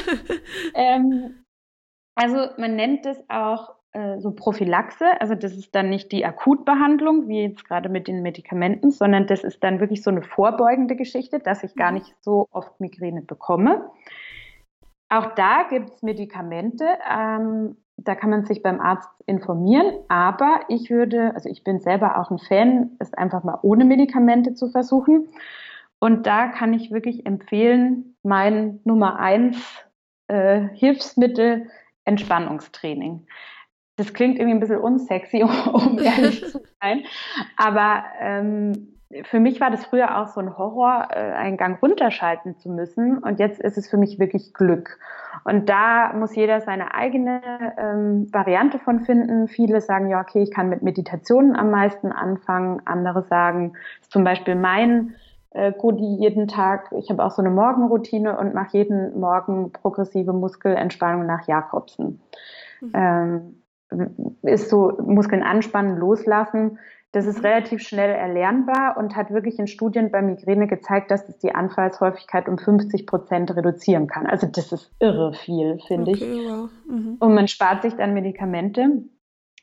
[0.76, 1.44] ähm,
[2.16, 5.20] also man nennt es auch äh, so Prophylaxe.
[5.20, 9.44] Also das ist dann nicht die Akutbehandlung, wie jetzt gerade mit den Medikamenten, sondern das
[9.44, 11.98] ist dann wirklich so eine vorbeugende Geschichte, dass ich gar mhm.
[11.98, 13.90] nicht so oft Migräne bekomme.
[15.10, 16.86] Auch da gibt es Medikamente.
[17.10, 22.20] Ähm, da kann man sich beim Arzt informieren, aber ich würde, also ich bin selber
[22.20, 25.28] auch ein Fan, es einfach mal ohne Medikamente zu versuchen.
[26.00, 29.58] Und da kann ich wirklich empfehlen, mein Nummer eins
[30.28, 31.70] äh, Hilfsmittel
[32.06, 33.28] Entspannungstraining.
[33.98, 35.44] Das klingt irgendwie ein bisschen unsexy,
[35.74, 37.04] um ehrlich zu sein,
[37.58, 42.58] aber ähm, für mich war das früher auch so ein Horror, äh, einen Gang runterschalten
[42.58, 43.18] zu müssen.
[43.18, 45.00] Und jetzt ist es für mich wirklich Glück.
[45.46, 47.42] Und da muss jeder seine eigene
[47.78, 49.48] ähm, Variante von finden.
[49.48, 52.84] Viele sagen, ja, okay, ich kann mit Meditationen am meisten anfangen.
[52.86, 53.74] Andere sagen,
[54.10, 55.16] zum Beispiel mein
[55.52, 56.92] äh, Goodie jeden Tag.
[56.92, 62.22] Ich habe auch so eine Morgenroutine und mache jeden Morgen progressive Muskelentspannung nach Jakobsen.
[62.80, 62.92] Mhm.
[62.94, 63.56] Ähm,
[64.44, 66.78] ist so Muskeln anspannen, loslassen
[67.12, 71.40] das ist relativ schnell erlernbar und hat wirklich in Studien bei Migräne gezeigt, dass es
[71.40, 74.28] die Anfallshäufigkeit um 50 Prozent reduzieren kann.
[74.28, 76.48] Also das ist irre viel, finde okay, ich.
[76.48, 76.70] Wow.
[76.88, 77.18] Mhm.
[77.20, 79.04] Und man spart sich dann Medikamente.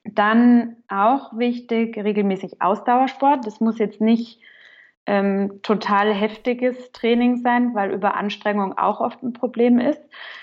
[0.04, 3.46] Dann auch wichtig, regelmäßig Ausdauersport.
[3.46, 4.40] Das muss jetzt nicht
[5.06, 10.02] ähm, total heftiges Training sein, weil Überanstrengung auch oft ein Problem ist,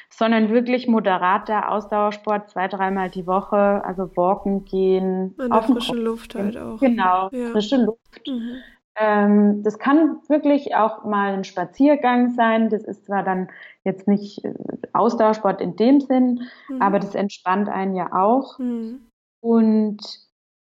[0.10, 5.36] sondern wirklich moderater Ausdauersport zwei, dreimal die Woche, also walken gehen.
[5.38, 6.80] An der frischen Luft halt auch.
[6.80, 7.50] Genau, ja.
[7.52, 8.28] frische Luft.
[8.28, 8.58] Mhm.
[8.96, 12.70] Ähm, das kann wirklich auch mal ein Spaziergang sein.
[12.70, 13.50] Das ist zwar dann
[13.84, 14.54] jetzt nicht äh,
[14.94, 16.82] Ausdauersport in dem Sinn, mhm.
[16.82, 18.60] aber das entspannt einen ja auch.
[18.60, 19.08] Mhm.
[19.42, 20.00] Und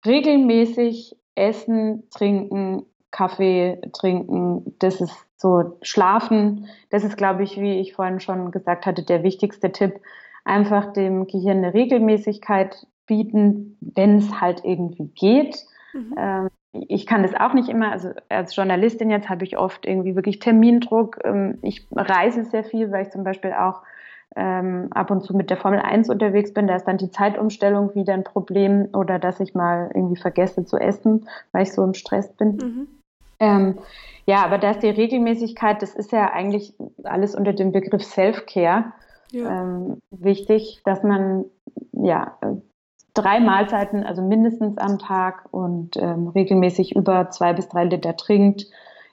[0.04, 2.86] regelmäßig essen, trinken,
[3.16, 6.66] Kaffee trinken, das ist so schlafen.
[6.90, 10.00] Das ist, glaube ich, wie ich vorhin schon gesagt hatte, der wichtigste Tipp.
[10.44, 15.64] Einfach dem Gehirn eine Regelmäßigkeit bieten, wenn es halt irgendwie geht.
[15.94, 16.14] Mhm.
[16.18, 20.14] Ähm, ich kann das auch nicht immer, also als Journalistin jetzt habe ich oft irgendwie
[20.14, 21.18] wirklich Termindruck.
[21.24, 23.82] Ähm, ich reise sehr viel, weil ich zum Beispiel auch
[24.36, 27.94] ähm, ab und zu mit der Formel 1 unterwegs bin, da ist dann die Zeitumstellung
[27.94, 31.94] wieder ein Problem oder dass ich mal irgendwie vergesse zu essen, weil ich so im
[31.94, 32.56] Stress bin.
[32.56, 32.88] Mhm.
[33.38, 33.78] Ähm,
[34.26, 36.74] ja, aber da ist die Regelmäßigkeit, das ist ja eigentlich
[37.04, 38.92] alles unter dem Begriff Self-Care
[39.30, 39.62] ja.
[39.62, 41.44] ähm, wichtig, dass man
[41.92, 42.38] ja
[43.14, 48.66] drei Mahlzeiten, also mindestens am Tag und ähm, regelmäßig über zwei bis drei Liter trinkt,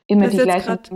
[0.07, 0.67] immer die gleichen.
[0.67, 0.91] Grad,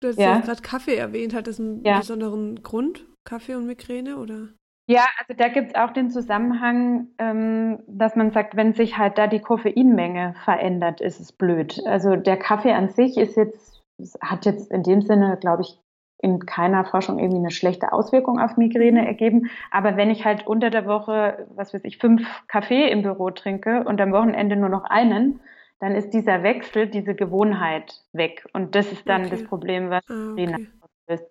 [0.00, 1.98] du hast ja gerade Kaffee erwähnt, hat das einen ja.
[1.98, 4.48] besonderen Grund, Kaffee und Migräne oder?
[4.92, 9.16] Ja, also da gibt es auch den Zusammenhang, ähm, dass man sagt, wenn sich halt
[9.16, 11.80] da die Koffeinmenge verändert, ist es blöd.
[11.86, 13.82] Also der Kaffee an sich ist jetzt,
[14.20, 15.78] hat jetzt in dem Sinne, glaube ich,
[16.18, 19.50] in keiner Forschung irgendwie eine schlechte Auswirkung auf Migräne ergeben.
[19.70, 23.84] Aber wenn ich halt unter der Woche, was weiß ich, fünf Kaffee im Büro trinke
[23.84, 25.40] und am Wochenende nur noch einen,
[25.80, 28.46] dann ist dieser Wechsel, diese Gewohnheit weg.
[28.52, 29.30] Und das ist dann okay.
[29.30, 30.68] das Problem, was ah, okay.
[31.08, 31.24] ist.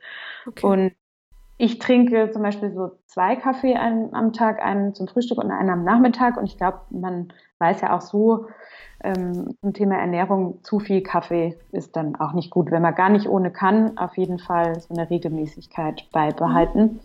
[0.45, 0.65] Okay.
[0.65, 0.91] Und
[1.61, 5.83] ich trinke zum Beispiel so zwei Kaffee am Tag, einen zum Frühstück und einen am
[5.83, 6.37] Nachmittag.
[6.37, 8.47] Und ich glaube, man weiß ja auch so
[9.03, 12.71] ähm, zum Thema Ernährung, zu viel Kaffee ist dann auch nicht gut.
[12.71, 16.81] Wenn man gar nicht ohne kann, auf jeden Fall so eine Regelmäßigkeit beibehalten.
[16.81, 16.99] Mhm.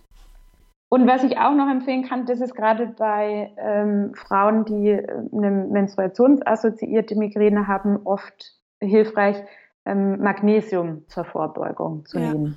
[0.88, 5.06] Und was ich auch noch empfehlen kann, das ist gerade bei ähm, Frauen, die äh,
[5.36, 9.36] eine menstruationsassoziierte Migräne haben, oft hilfreich,
[9.84, 12.32] ähm, Magnesium zur Vorbeugung zu ja.
[12.32, 12.56] nehmen.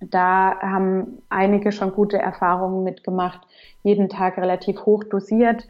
[0.00, 3.40] Da haben einige schon gute Erfahrungen mitgemacht,
[3.82, 5.66] jeden Tag relativ hoch dosiert.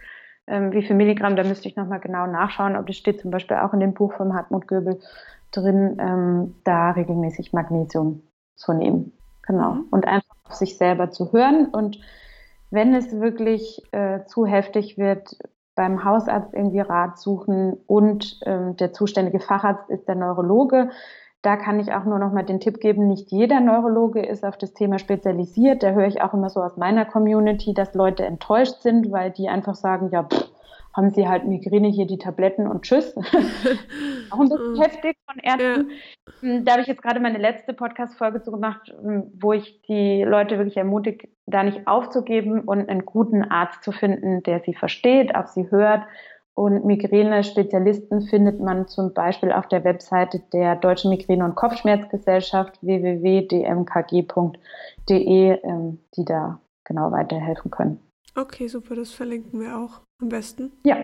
[0.47, 3.59] Ähm, wie viel Milligramm, da müsste ich nochmal genau nachschauen, ob das steht zum Beispiel
[3.59, 5.01] auch in dem Buch von Hartmut Göbel
[5.53, 8.23] drin, ähm, da regelmäßig Magnesium
[8.57, 9.13] zu nehmen.
[9.43, 9.75] Genau.
[9.75, 9.87] Mhm.
[9.91, 11.67] Und einfach auf sich selber zu hören.
[11.67, 11.99] Und
[12.71, 15.37] wenn es wirklich äh, zu heftig wird,
[15.75, 20.91] beim Hausarzt irgendwie Rat suchen und ähm, der zuständige Facharzt ist der Neurologe.
[21.43, 24.59] Da kann ich auch nur noch mal den Tipp geben, nicht jeder Neurologe ist auf
[24.59, 25.83] das Thema spezialisiert.
[25.83, 29.49] Da höre ich auch immer so aus meiner Community, dass Leute enttäuscht sind, weil die
[29.49, 30.51] einfach sagen, ja, pff,
[30.99, 33.17] haben sie halt Migräne, hier die Tabletten und tschüss.
[34.31, 35.91] auch ein bisschen heftig von Ärzten.
[36.43, 36.61] Ja.
[36.61, 40.59] Da habe ich jetzt gerade meine letzte Podcast-Folge zu gemacht, hm, wo ich die Leute
[40.59, 45.47] wirklich ermutige, da nicht aufzugeben und einen guten Arzt zu finden, der sie versteht, auf
[45.47, 46.03] sie hört.
[46.59, 53.59] Und Migräne-Spezialisten findet man zum Beispiel auf der Webseite der Deutschen Migräne- und Kopfschmerzgesellschaft www.dmkg.de,
[55.63, 58.01] ähm, die da genau weiterhelfen können.
[58.35, 60.73] Okay, super, das verlinken wir auch am besten.
[60.85, 61.01] Ja,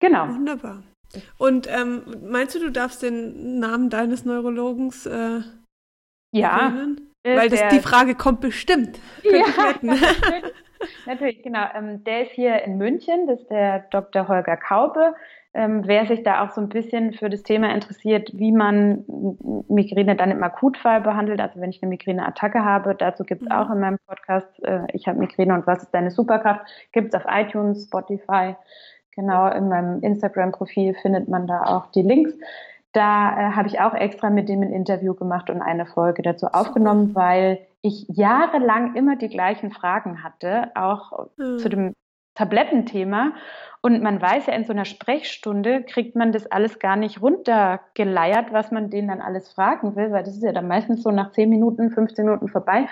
[0.00, 0.26] genau.
[0.28, 0.82] Wunderbar.
[1.36, 5.40] Und ähm, meinst du, du darfst den Namen deines Neurologens äh,
[6.32, 7.10] ja, erwähnen?
[7.26, 8.98] Weil das, die Frage kommt bestimmt.
[9.22, 9.44] Ja,
[11.06, 11.64] natürlich, genau.
[11.74, 14.28] Ähm, der ist hier in München, das ist der Dr.
[14.28, 15.14] Holger Kaube.
[15.54, 19.04] Ähm, wer sich da auch so ein bisschen für das Thema interessiert, wie man
[19.68, 23.54] Migräne dann im Akutfall behandelt, also wenn ich eine Migräneattacke habe, dazu gibt es mhm.
[23.54, 27.14] auch in meinem Podcast, äh, ich habe Migräne und was ist deine Superkraft, gibt es
[27.14, 28.56] auf iTunes, Spotify,
[29.16, 32.34] genau in meinem Instagram-Profil findet man da auch die Links.
[32.92, 36.46] Da äh, habe ich auch extra mit dem ein Interview gemacht und eine Folge dazu
[36.46, 41.58] aufgenommen, weil ich jahrelang immer die gleichen Fragen hatte, auch mhm.
[41.58, 41.94] zu dem
[42.34, 43.32] Tablettenthema.
[43.80, 48.52] Und man weiß ja, in so einer Sprechstunde kriegt man das alles gar nicht runtergeleiert,
[48.52, 51.32] was man denen dann alles fragen will, weil das ist ja dann meistens so nach
[51.32, 52.88] 10 Minuten, 15 Minuten vorbei.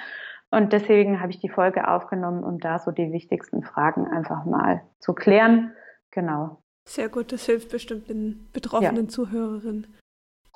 [0.50, 4.82] Und deswegen habe ich die Folge aufgenommen, um da so die wichtigsten Fragen einfach mal
[5.00, 5.72] zu klären.
[6.12, 6.62] Genau.
[6.88, 9.08] Sehr gut, das hilft bestimmt den betroffenen ja.
[9.08, 9.86] Zuhörerinnen.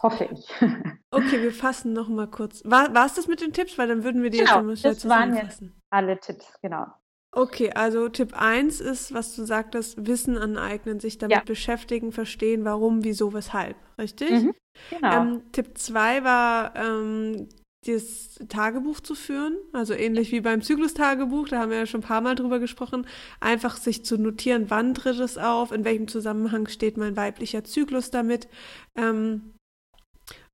[0.03, 0.49] Hoffe ich.
[1.11, 2.63] okay, wir fassen noch mal kurz.
[2.65, 3.77] War es das mit den Tipps?
[3.77, 6.87] Weil dann würden wir die genau, jetzt mal das waren jetzt alle Tipps, genau.
[7.33, 11.43] Okay, also Tipp 1 ist, was du sagtest, Wissen aneignen, sich damit ja.
[11.45, 13.77] beschäftigen, verstehen, warum, wieso, weshalb.
[13.99, 14.31] Richtig?
[14.31, 14.55] Mhm,
[14.91, 15.23] genau.
[15.23, 17.49] Ähm, Tipp 2 war, ähm,
[17.87, 22.07] das Tagebuch zu führen, also ähnlich wie beim Zyklus-Tagebuch, da haben wir ja schon ein
[22.07, 23.07] paar Mal drüber gesprochen,
[23.41, 28.11] einfach sich zu notieren, wann tritt es auf, in welchem Zusammenhang steht mein weiblicher Zyklus
[28.11, 28.49] damit.
[28.97, 29.55] Ähm,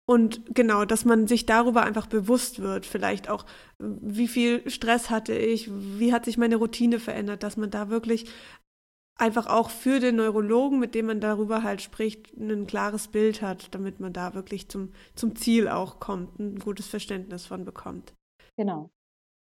[0.08, 3.44] und genau, dass man sich darüber einfach bewusst wird, vielleicht auch,
[3.78, 8.30] wie viel Stress hatte ich, wie hat sich meine Routine verändert, dass man da wirklich
[9.18, 13.74] einfach auch für den Neurologen, mit dem man darüber halt spricht, ein klares Bild hat,
[13.74, 18.14] damit man da wirklich zum, zum Ziel auch kommt, ein gutes Verständnis von bekommt.
[18.56, 18.90] Genau.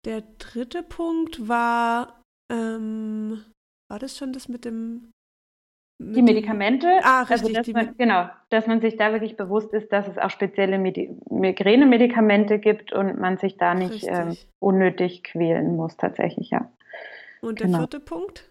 [0.07, 3.45] Der dritte Punkt war, ähm,
[3.91, 5.11] war das schon das mit dem
[5.99, 9.91] die Medikamente, ah, richtig, also dass man, genau, dass man sich da wirklich bewusst ist,
[9.93, 15.97] dass es auch spezielle Migräne-Medikamente gibt und man sich da nicht ähm, unnötig quälen muss,
[15.97, 16.71] tatsächlich, ja.
[17.41, 17.79] Und der genau.
[17.79, 18.51] vierte Punkt?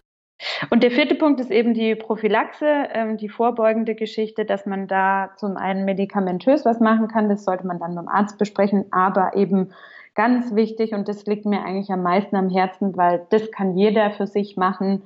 [0.70, 5.30] Und der vierte Punkt ist eben die Prophylaxe, ähm, die vorbeugende Geschichte, dass man da
[5.36, 9.72] zum einen medikamentös was machen kann, das sollte man dann beim Arzt besprechen, aber eben
[10.14, 14.10] ganz wichtig und das liegt mir eigentlich am meisten am Herzen, weil das kann jeder
[14.10, 15.04] für sich machen,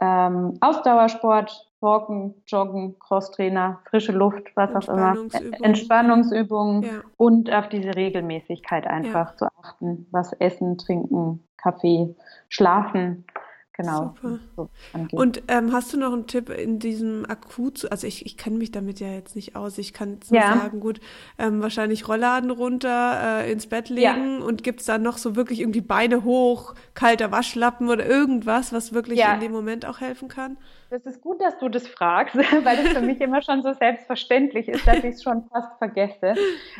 [0.00, 5.16] ähm, Ausdauersport, Walken, Joggen, Crosstrainer, frische Luft, was auch immer,
[5.62, 6.90] Entspannungsübungen ja.
[7.16, 9.36] und auf diese Regelmäßigkeit einfach ja.
[9.36, 12.14] zu achten, was essen, trinken, Kaffee,
[12.48, 13.24] schlafen
[13.76, 14.14] genau.
[14.56, 14.68] So
[15.12, 17.90] und ähm, hast du noch einen Tipp in diesem Akut?
[17.90, 19.78] Also ich, ich kenne mich damit ja jetzt nicht aus.
[19.78, 20.56] Ich kann jetzt nur ja.
[20.56, 21.00] sagen, gut,
[21.38, 24.44] ähm, wahrscheinlich Rollladen runter, äh, ins Bett legen ja.
[24.44, 28.92] und gibt es da noch so wirklich irgendwie Beine hoch, kalter Waschlappen oder irgendwas, was
[28.92, 29.34] wirklich ja.
[29.34, 30.56] in dem Moment auch helfen kann?
[30.90, 34.68] Das ist gut, dass du das fragst, weil das für mich immer schon so selbstverständlich
[34.68, 36.34] ist, dass ich es schon fast vergesse.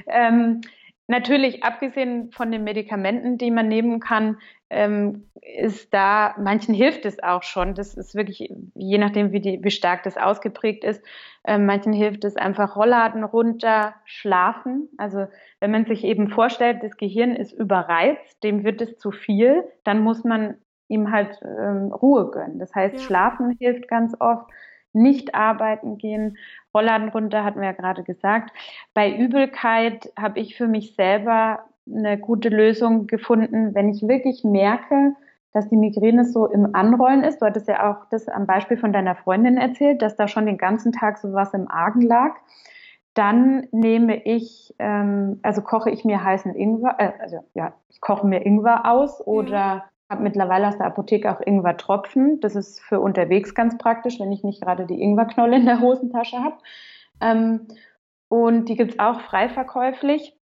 [0.07, 0.61] Ähm,
[1.07, 4.39] natürlich, abgesehen von den Medikamenten, die man nehmen kann,
[4.69, 7.75] ähm, ist da, manchen hilft es auch schon.
[7.75, 11.05] Das ist wirklich, je nachdem, wie, die, wie stark das ausgeprägt ist,
[11.45, 14.89] äh, manchen hilft es einfach Rollladen runter, schlafen.
[14.99, 15.27] Also
[15.61, 20.01] wenn man sich eben vorstellt, das Gehirn ist überreizt, dem wird es zu viel, dann
[20.01, 20.57] muss man
[20.89, 22.59] ihm halt ähm, Ruhe gönnen.
[22.59, 23.01] Das heißt, ja.
[23.01, 24.51] schlafen hilft ganz oft
[24.93, 26.39] nicht arbeiten gehen.
[26.77, 28.51] Rollladen runter hatten wir ja gerade gesagt.
[28.93, 35.15] Bei Übelkeit habe ich für mich selber eine gute Lösung gefunden, wenn ich wirklich merke,
[35.53, 37.41] dass die Migräne so im Anrollen ist.
[37.41, 40.59] Du hattest ja auch das am Beispiel von deiner Freundin erzählt, dass da schon den
[40.59, 42.35] ganzen Tag so was im Argen lag.
[43.15, 48.27] Dann nehme ich, ähm, also koche ich mir heißen Ingwer, äh, also ja, ich koche
[48.27, 52.41] mir Ingwer aus oder ja habe mittlerweile aus der Apotheke auch Ingwer-Tropfen.
[52.41, 56.39] Das ist für unterwegs ganz praktisch, wenn ich nicht gerade die Ingwerknolle in der Hosentasche
[56.39, 56.59] habe.
[57.21, 57.67] Ähm,
[58.29, 60.37] und die gibt's auch frei verkäuflich.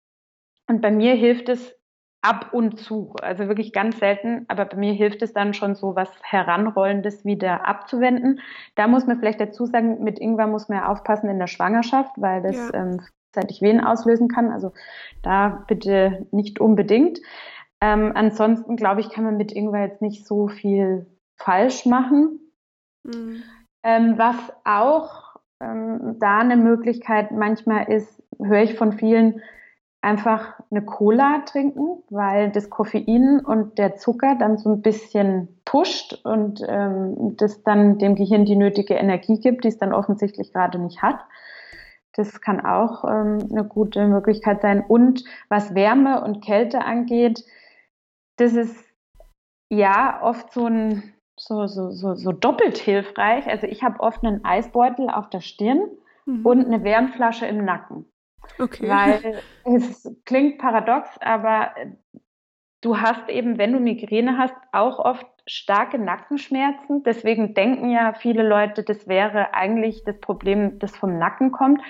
[0.67, 1.75] Und bei mir hilft es
[2.21, 5.95] ab und zu, also wirklich ganz selten, aber bei mir hilft es dann schon so
[5.95, 8.39] was Heranrollendes wieder abzuwenden.
[8.73, 12.13] Da muss man vielleicht dazu sagen, mit Ingwer muss man ja aufpassen in der Schwangerschaft,
[12.17, 12.73] weil das ja.
[12.73, 13.01] ähm,
[13.31, 14.51] zeitig Wehen auslösen kann.
[14.51, 14.73] Also
[15.21, 17.19] da bitte nicht unbedingt.
[17.81, 21.05] Ähm, ansonsten glaube ich, kann man mit Ingwer jetzt nicht so viel
[21.35, 22.39] falsch machen.
[23.03, 23.43] Mhm.
[23.83, 29.41] Ähm, was auch ähm, da eine Möglichkeit manchmal ist, höre ich von vielen,
[30.05, 36.13] einfach eine Cola trinken, weil das Koffein und der Zucker dann so ein bisschen pusht
[36.23, 40.77] und ähm, das dann dem Gehirn die nötige Energie gibt, die es dann offensichtlich gerade
[40.77, 41.17] nicht hat.
[42.13, 44.83] Das kann auch ähm, eine gute Möglichkeit sein.
[44.87, 47.43] Und was Wärme und Kälte angeht,
[48.37, 48.85] das ist
[49.69, 53.45] ja oft so ein so, so, so, so doppelt hilfreich.
[53.47, 55.81] Also ich habe oft einen Eisbeutel auf der Stirn
[56.25, 56.45] mhm.
[56.45, 58.05] und eine Wärmflasche im Nacken.
[58.59, 58.87] Okay.
[58.87, 61.71] Weil es klingt paradox, aber
[62.81, 67.03] du hast eben, wenn du Migräne hast, auch oft starke Nackenschmerzen.
[67.03, 71.81] Deswegen denken ja viele Leute, das wäre eigentlich das Problem, das vom Nacken kommt.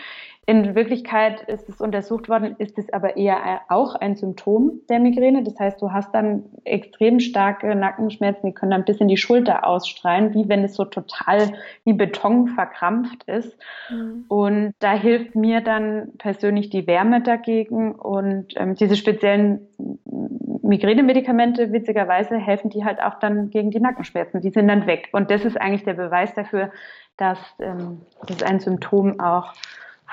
[0.48, 5.44] In Wirklichkeit ist es untersucht worden, ist es aber eher auch ein Symptom der Migräne.
[5.44, 9.66] Das heißt, du hast dann extrem starke Nackenschmerzen, die können dann bis in die Schulter
[9.66, 13.58] ausstrahlen, wie wenn es so total wie Beton verkrampft ist.
[13.90, 14.26] Mhm.
[14.28, 19.68] Und da hilft mir dann persönlich die Wärme dagegen und ähm, diese speziellen
[20.62, 24.42] Migränemedikamente, witzigerweise, helfen die halt auch dann gegen die Nackenschmerzen.
[24.42, 25.10] Die sind dann weg.
[25.12, 26.72] Und das ist eigentlich der Beweis dafür,
[27.18, 29.54] dass ähm, das ein Symptom auch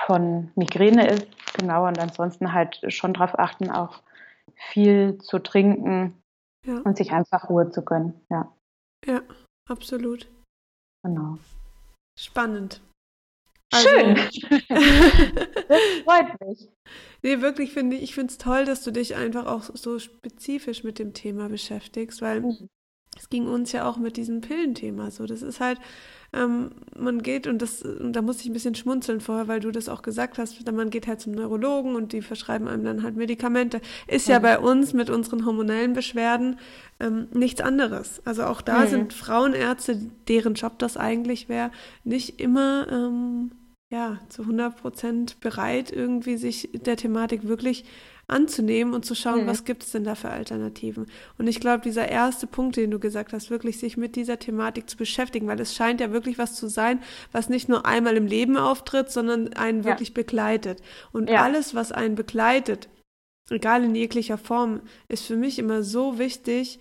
[0.05, 1.27] von Migräne ist.
[1.57, 4.01] Genau, und ansonsten halt schon darauf achten, auch
[4.71, 6.21] viel zu trinken
[6.65, 6.79] ja.
[6.79, 8.13] und sich einfach Ruhe zu gönnen.
[8.29, 8.51] Ja,
[9.05, 9.21] ja
[9.69, 10.27] absolut.
[11.03, 11.37] Genau.
[12.17, 12.81] Spannend.
[13.73, 14.15] Also, Schön.
[14.67, 16.69] das freut mich.
[17.23, 20.83] Nee, wirklich finde ich, ich finde es toll, dass du dich einfach auch so spezifisch
[20.83, 22.69] mit dem Thema beschäftigst, weil mhm.
[23.17, 25.25] es ging uns ja auch mit diesem Pillenthema so.
[25.25, 25.79] Das ist halt,
[26.33, 29.71] ähm, man geht und das, und da muss ich ein bisschen schmunzeln vorher, weil du
[29.71, 33.15] das auch gesagt hast, man geht halt zum Neurologen und die verschreiben einem dann halt
[33.15, 33.81] Medikamente.
[34.07, 36.57] Ist ja, ja bei uns mit unseren hormonellen Beschwerden
[36.99, 38.21] ähm, nichts anderes.
[38.25, 38.87] Also auch da mhm.
[38.87, 41.71] sind Frauenärzte, deren Job das eigentlich wäre,
[42.03, 43.51] nicht immer ähm,
[43.91, 47.85] ja zu 100 Prozent bereit, irgendwie sich der Thematik wirklich
[48.27, 49.47] anzunehmen und zu schauen, mhm.
[49.47, 51.07] was gibt es denn da für Alternativen.
[51.37, 54.89] Und ich glaube, dieser erste Punkt, den du gesagt hast, wirklich sich mit dieser Thematik
[54.89, 57.01] zu beschäftigen, weil es scheint ja wirklich was zu sein,
[57.31, 59.91] was nicht nur einmal im Leben auftritt, sondern einen ja.
[59.91, 60.81] wirklich begleitet.
[61.11, 61.43] Und ja.
[61.43, 62.87] alles, was einen begleitet,
[63.49, 66.79] egal in jeglicher Form, ist für mich immer so wichtig,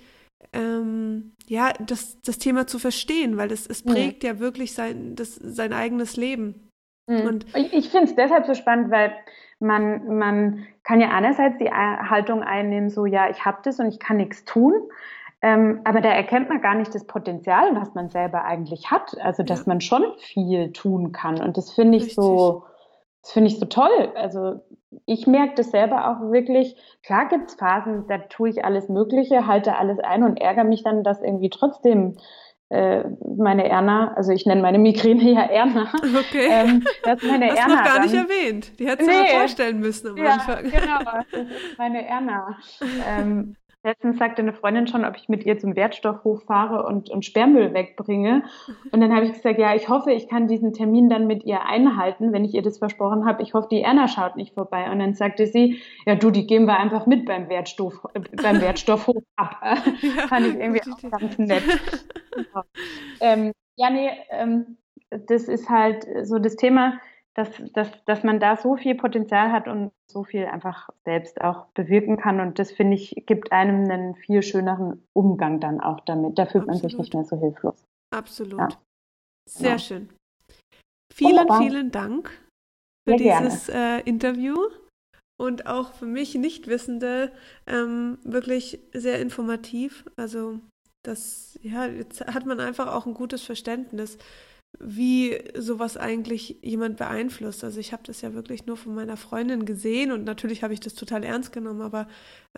[0.53, 4.28] ähm, ja, das, das Thema zu verstehen, weil es, es prägt mhm.
[4.28, 6.68] ja wirklich sein, das, sein eigenes Leben.
[7.09, 7.26] Mhm.
[7.26, 9.12] Und ich, ich finde es deshalb so spannend, weil
[9.62, 13.98] man, man kann ja einerseits die Haltung einnehmen, so ja, ich habe das und ich
[13.98, 14.74] kann nichts tun.
[15.40, 19.16] Ähm, aber da erkennt man gar nicht das Potenzial, was man selber eigentlich hat.
[19.20, 19.64] Also, dass ja.
[19.68, 21.40] man schon viel tun kann.
[21.40, 22.16] Und das finde ich Richtig.
[22.16, 22.64] so,
[23.22, 24.12] das finde ich so toll.
[24.14, 24.60] Also,
[25.06, 26.76] ich merke das selber auch wirklich.
[27.02, 30.84] Klar gibt es Phasen, da tue ich alles Mögliche, halte alles ein und ärgere mich
[30.84, 32.16] dann, dass irgendwie trotzdem
[32.72, 33.04] äh,
[33.36, 35.92] meine Erna, also ich nenne meine Migräne ja Erna.
[36.18, 36.48] Okay.
[36.50, 37.74] Ähm, das ist meine Hast Erna.
[37.74, 38.78] noch gar dann, nicht erwähnt.
[38.78, 40.62] Die hättest du nee, mal vorstellen müssen am ja, Anfang.
[40.64, 40.98] Genau,
[41.30, 42.56] das ist meine Erna.
[43.06, 47.24] Ähm, Letztens sagte eine Freundin schon, ob ich mit ihr zum Wertstoffhof fahre und, und
[47.24, 48.44] Sperrmüll wegbringe.
[48.92, 51.64] Und dann habe ich gesagt, ja, ich hoffe, ich kann diesen Termin dann mit ihr
[51.64, 53.42] einhalten, wenn ich ihr das versprochen habe.
[53.42, 54.88] Ich hoffe, die Erna schaut nicht vorbei.
[54.88, 58.60] Und dann sagte sie, ja, du, die gehen wir einfach mit beim Wertstoff, äh, beim
[58.60, 59.56] Wertstoffhof ab.
[59.62, 59.76] Ja,
[60.28, 61.64] Fand ich irgendwie auch ganz nett.
[63.20, 64.76] ähm, ja, nee, ähm,
[65.10, 67.00] das ist halt so das Thema
[67.34, 71.66] dass, dass, dass man da so viel Potenzial hat und so viel einfach selbst auch
[71.68, 72.40] bewirken kann.
[72.40, 76.38] Und das, finde ich, gibt einem einen viel schöneren Umgang dann auch damit.
[76.38, 76.82] Da fühlt Absolut.
[76.82, 77.84] man sich nicht mehr so hilflos.
[78.14, 78.58] Absolut.
[78.58, 78.68] Ja.
[79.48, 79.78] Sehr genau.
[79.78, 80.08] schön.
[81.12, 81.62] Vielen, Wunderbar.
[81.62, 82.30] vielen Dank
[83.08, 84.56] für Sehr dieses äh, Interview
[85.40, 87.32] und auch für mich Nichtwissende
[87.66, 90.04] ähm, wirklich sehr informativ.
[90.16, 90.60] Also
[91.04, 94.18] das, ja, jetzt hat man einfach auch ein gutes Verständnis
[94.78, 97.62] wie sowas eigentlich jemand beeinflusst.
[97.62, 100.80] Also ich habe das ja wirklich nur von meiner Freundin gesehen und natürlich habe ich
[100.80, 102.08] das total ernst genommen, aber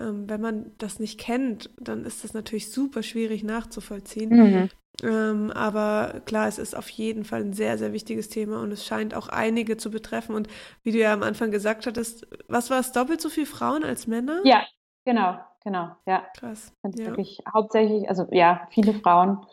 [0.00, 4.30] ähm, wenn man das nicht kennt, dann ist das natürlich super schwierig nachzuvollziehen.
[4.30, 4.68] Mhm.
[5.02, 8.86] Ähm, aber klar, es ist auf jeden Fall ein sehr, sehr wichtiges Thema und es
[8.86, 10.34] scheint auch einige zu betreffen.
[10.34, 10.48] Und
[10.82, 14.06] wie du ja am Anfang gesagt hattest, was war es, doppelt so viele Frauen als
[14.06, 14.40] Männer?
[14.44, 14.64] Ja,
[15.04, 16.24] genau, genau, ja.
[16.38, 16.72] Krass.
[16.84, 17.06] Ja.
[17.06, 19.44] wirklich hauptsächlich, also ja, viele Frauen.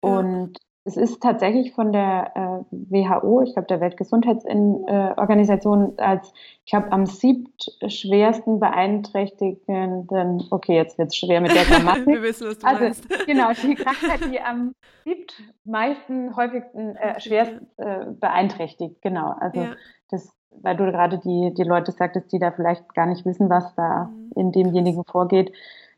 [0.00, 0.58] Und
[0.88, 6.32] es ist tatsächlich von der äh, WHO, ich glaube der Weltgesundheitsorganisation, als
[6.64, 12.06] ich habe am siebtschwersten beeinträchtigenden, okay, jetzt wird es schwer mit der Grammatik.
[12.06, 13.06] Wir wissen, was du also, meinst.
[13.26, 14.72] Genau, die Krankheit, die am
[15.04, 19.34] siebtmeisten, häufigsten, äh, schwerst äh, beeinträchtigt, genau.
[19.38, 19.74] Also ja.
[20.10, 23.74] das, weil du gerade die, die Leute sagtest, die da vielleicht gar nicht wissen, was
[23.74, 24.30] da mhm.
[24.36, 25.52] in demjenigen vorgeht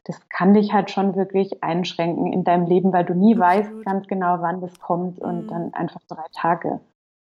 [0.05, 3.67] das kann dich halt schon wirklich einschränken in deinem Leben, weil du nie Absolut.
[3.67, 5.49] weißt ganz genau, wann das kommt und mhm.
[5.49, 6.81] dann einfach drei Tage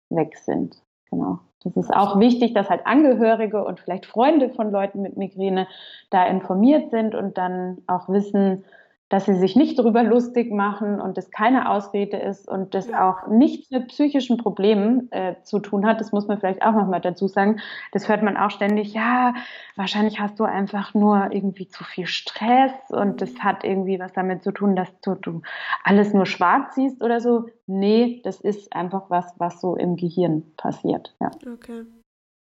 [0.09, 0.81] weg sind.
[1.09, 1.39] Genau.
[1.63, 5.67] Das ist auch wichtig, dass halt Angehörige und vielleicht Freunde von Leuten mit Migräne
[6.09, 8.65] da informiert sind und dann auch wissen,
[9.13, 13.27] dass sie sich nicht darüber lustig machen und das keine Ausrede ist und das auch
[13.27, 15.99] nichts mit psychischen Problemen äh, zu tun hat.
[15.99, 17.59] Das muss man vielleicht auch nochmal dazu sagen.
[17.91, 18.95] Das hört man auch ständig.
[18.95, 19.35] Ja,
[19.75, 24.41] wahrscheinlich hast du einfach nur irgendwie zu viel Stress und das hat irgendwie was damit
[24.41, 25.43] zu tun, dass du, du
[25.83, 27.45] alles nur schwarz siehst oder so.
[27.67, 31.15] Nee, das ist einfach was, was so im Gehirn passiert.
[31.21, 31.29] Ja.
[31.53, 31.85] Okay.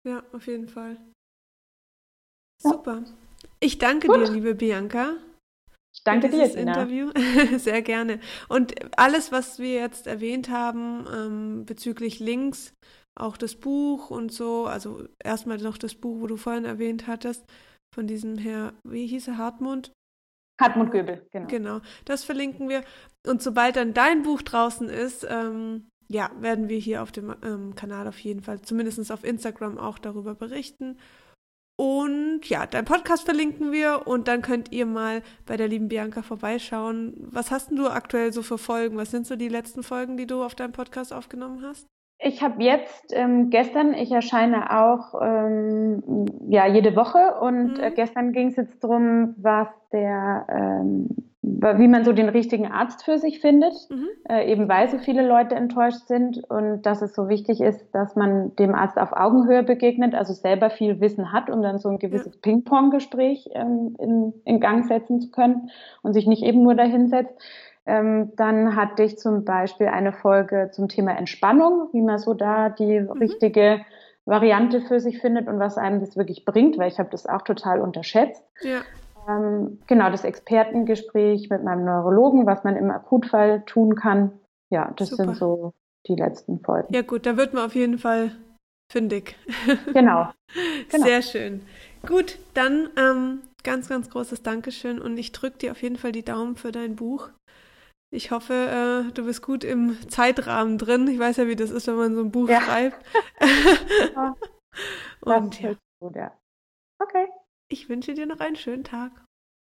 [0.07, 0.95] Ja, auf jeden Fall.
[2.59, 3.03] Super.
[3.59, 4.15] Ich danke Gut.
[4.15, 5.15] dir, liebe Bianca.
[5.93, 6.73] Ich danke dir, Tina.
[6.73, 7.11] Interview.
[7.57, 8.19] Sehr gerne.
[8.47, 12.73] Und alles, was wir jetzt erwähnt haben ähm, bezüglich Links,
[13.15, 17.45] auch das Buch und so, also erstmal noch das Buch, wo du vorhin erwähnt hattest,
[17.93, 19.91] von diesem Herr, wie hieß er, Hartmut?
[20.61, 21.47] Hartmut Göbel, genau.
[21.47, 22.83] Genau, das verlinken wir.
[23.27, 27.75] Und sobald dann dein Buch draußen ist, ähm, ja, werden wir hier auf dem ähm,
[27.75, 30.97] Kanal auf jeden Fall, zumindest auf Instagram auch darüber berichten.
[31.82, 36.21] Und ja, dein Podcast verlinken wir und dann könnt ihr mal bei der lieben Bianca
[36.21, 37.15] vorbeischauen.
[37.32, 38.97] Was hast denn du aktuell so für Folgen?
[38.97, 41.88] Was sind so die letzten Folgen, die du auf deinem Podcast aufgenommen hast?
[42.19, 47.84] Ich habe jetzt ähm, gestern, ich erscheine auch ähm, ja jede Woche und mhm.
[47.84, 53.03] äh, gestern ging es jetzt darum, was der ähm, wie man so den richtigen Arzt
[53.03, 54.07] für sich findet, mhm.
[54.29, 58.15] äh, eben weil so viele Leute enttäuscht sind und dass es so wichtig ist, dass
[58.15, 61.97] man dem Arzt auf Augenhöhe begegnet, also selber viel Wissen hat, um dann so ein
[61.97, 62.39] gewisses ja.
[62.43, 65.71] Ping-Pong-Gespräch ähm, in, in Gang setzen zu können
[66.03, 67.33] und sich nicht eben nur dahinsetzt.
[67.87, 72.69] Ähm, dann hatte ich zum Beispiel eine Folge zum Thema Entspannung, wie man so da
[72.69, 73.11] die mhm.
[73.13, 73.81] richtige
[74.25, 77.41] Variante für sich findet und was einem das wirklich bringt, weil ich habe das auch
[77.41, 78.43] total unterschätzt.
[78.61, 78.81] Ja.
[79.28, 84.39] Ähm, genau, das Expertengespräch mit meinem Neurologen, was man im Akutfall tun kann.
[84.69, 85.26] Ja, das Super.
[85.26, 85.74] sind so
[86.07, 86.93] die letzten Folgen.
[86.93, 88.32] Ja gut, da wird man auf jeden Fall
[88.91, 89.36] fündig.
[89.93, 90.32] Genau.
[90.89, 91.05] genau.
[91.05, 91.61] Sehr schön.
[92.07, 96.26] Gut, dann ähm, ganz, ganz großes Dankeschön und ich drücke dir auf jeden Fall die
[96.26, 97.30] Daumen für dein Buch.
[98.13, 101.07] Ich hoffe, äh, du bist gut im Zeitrahmen drin.
[101.07, 102.61] Ich weiß ja, wie das ist, wenn man so ein Buch ja.
[102.61, 102.97] schreibt.
[105.22, 105.76] Und ja.
[106.01, 106.32] Gut, ja.
[106.99, 107.28] Okay.
[107.72, 109.13] Ich wünsche dir noch einen schönen Tag.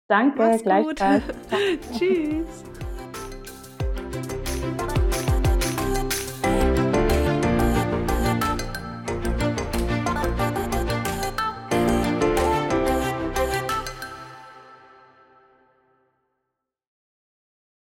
[0.08, 1.24] Danke, Mach's gleichfalls.
[1.98, 2.64] Tschüss.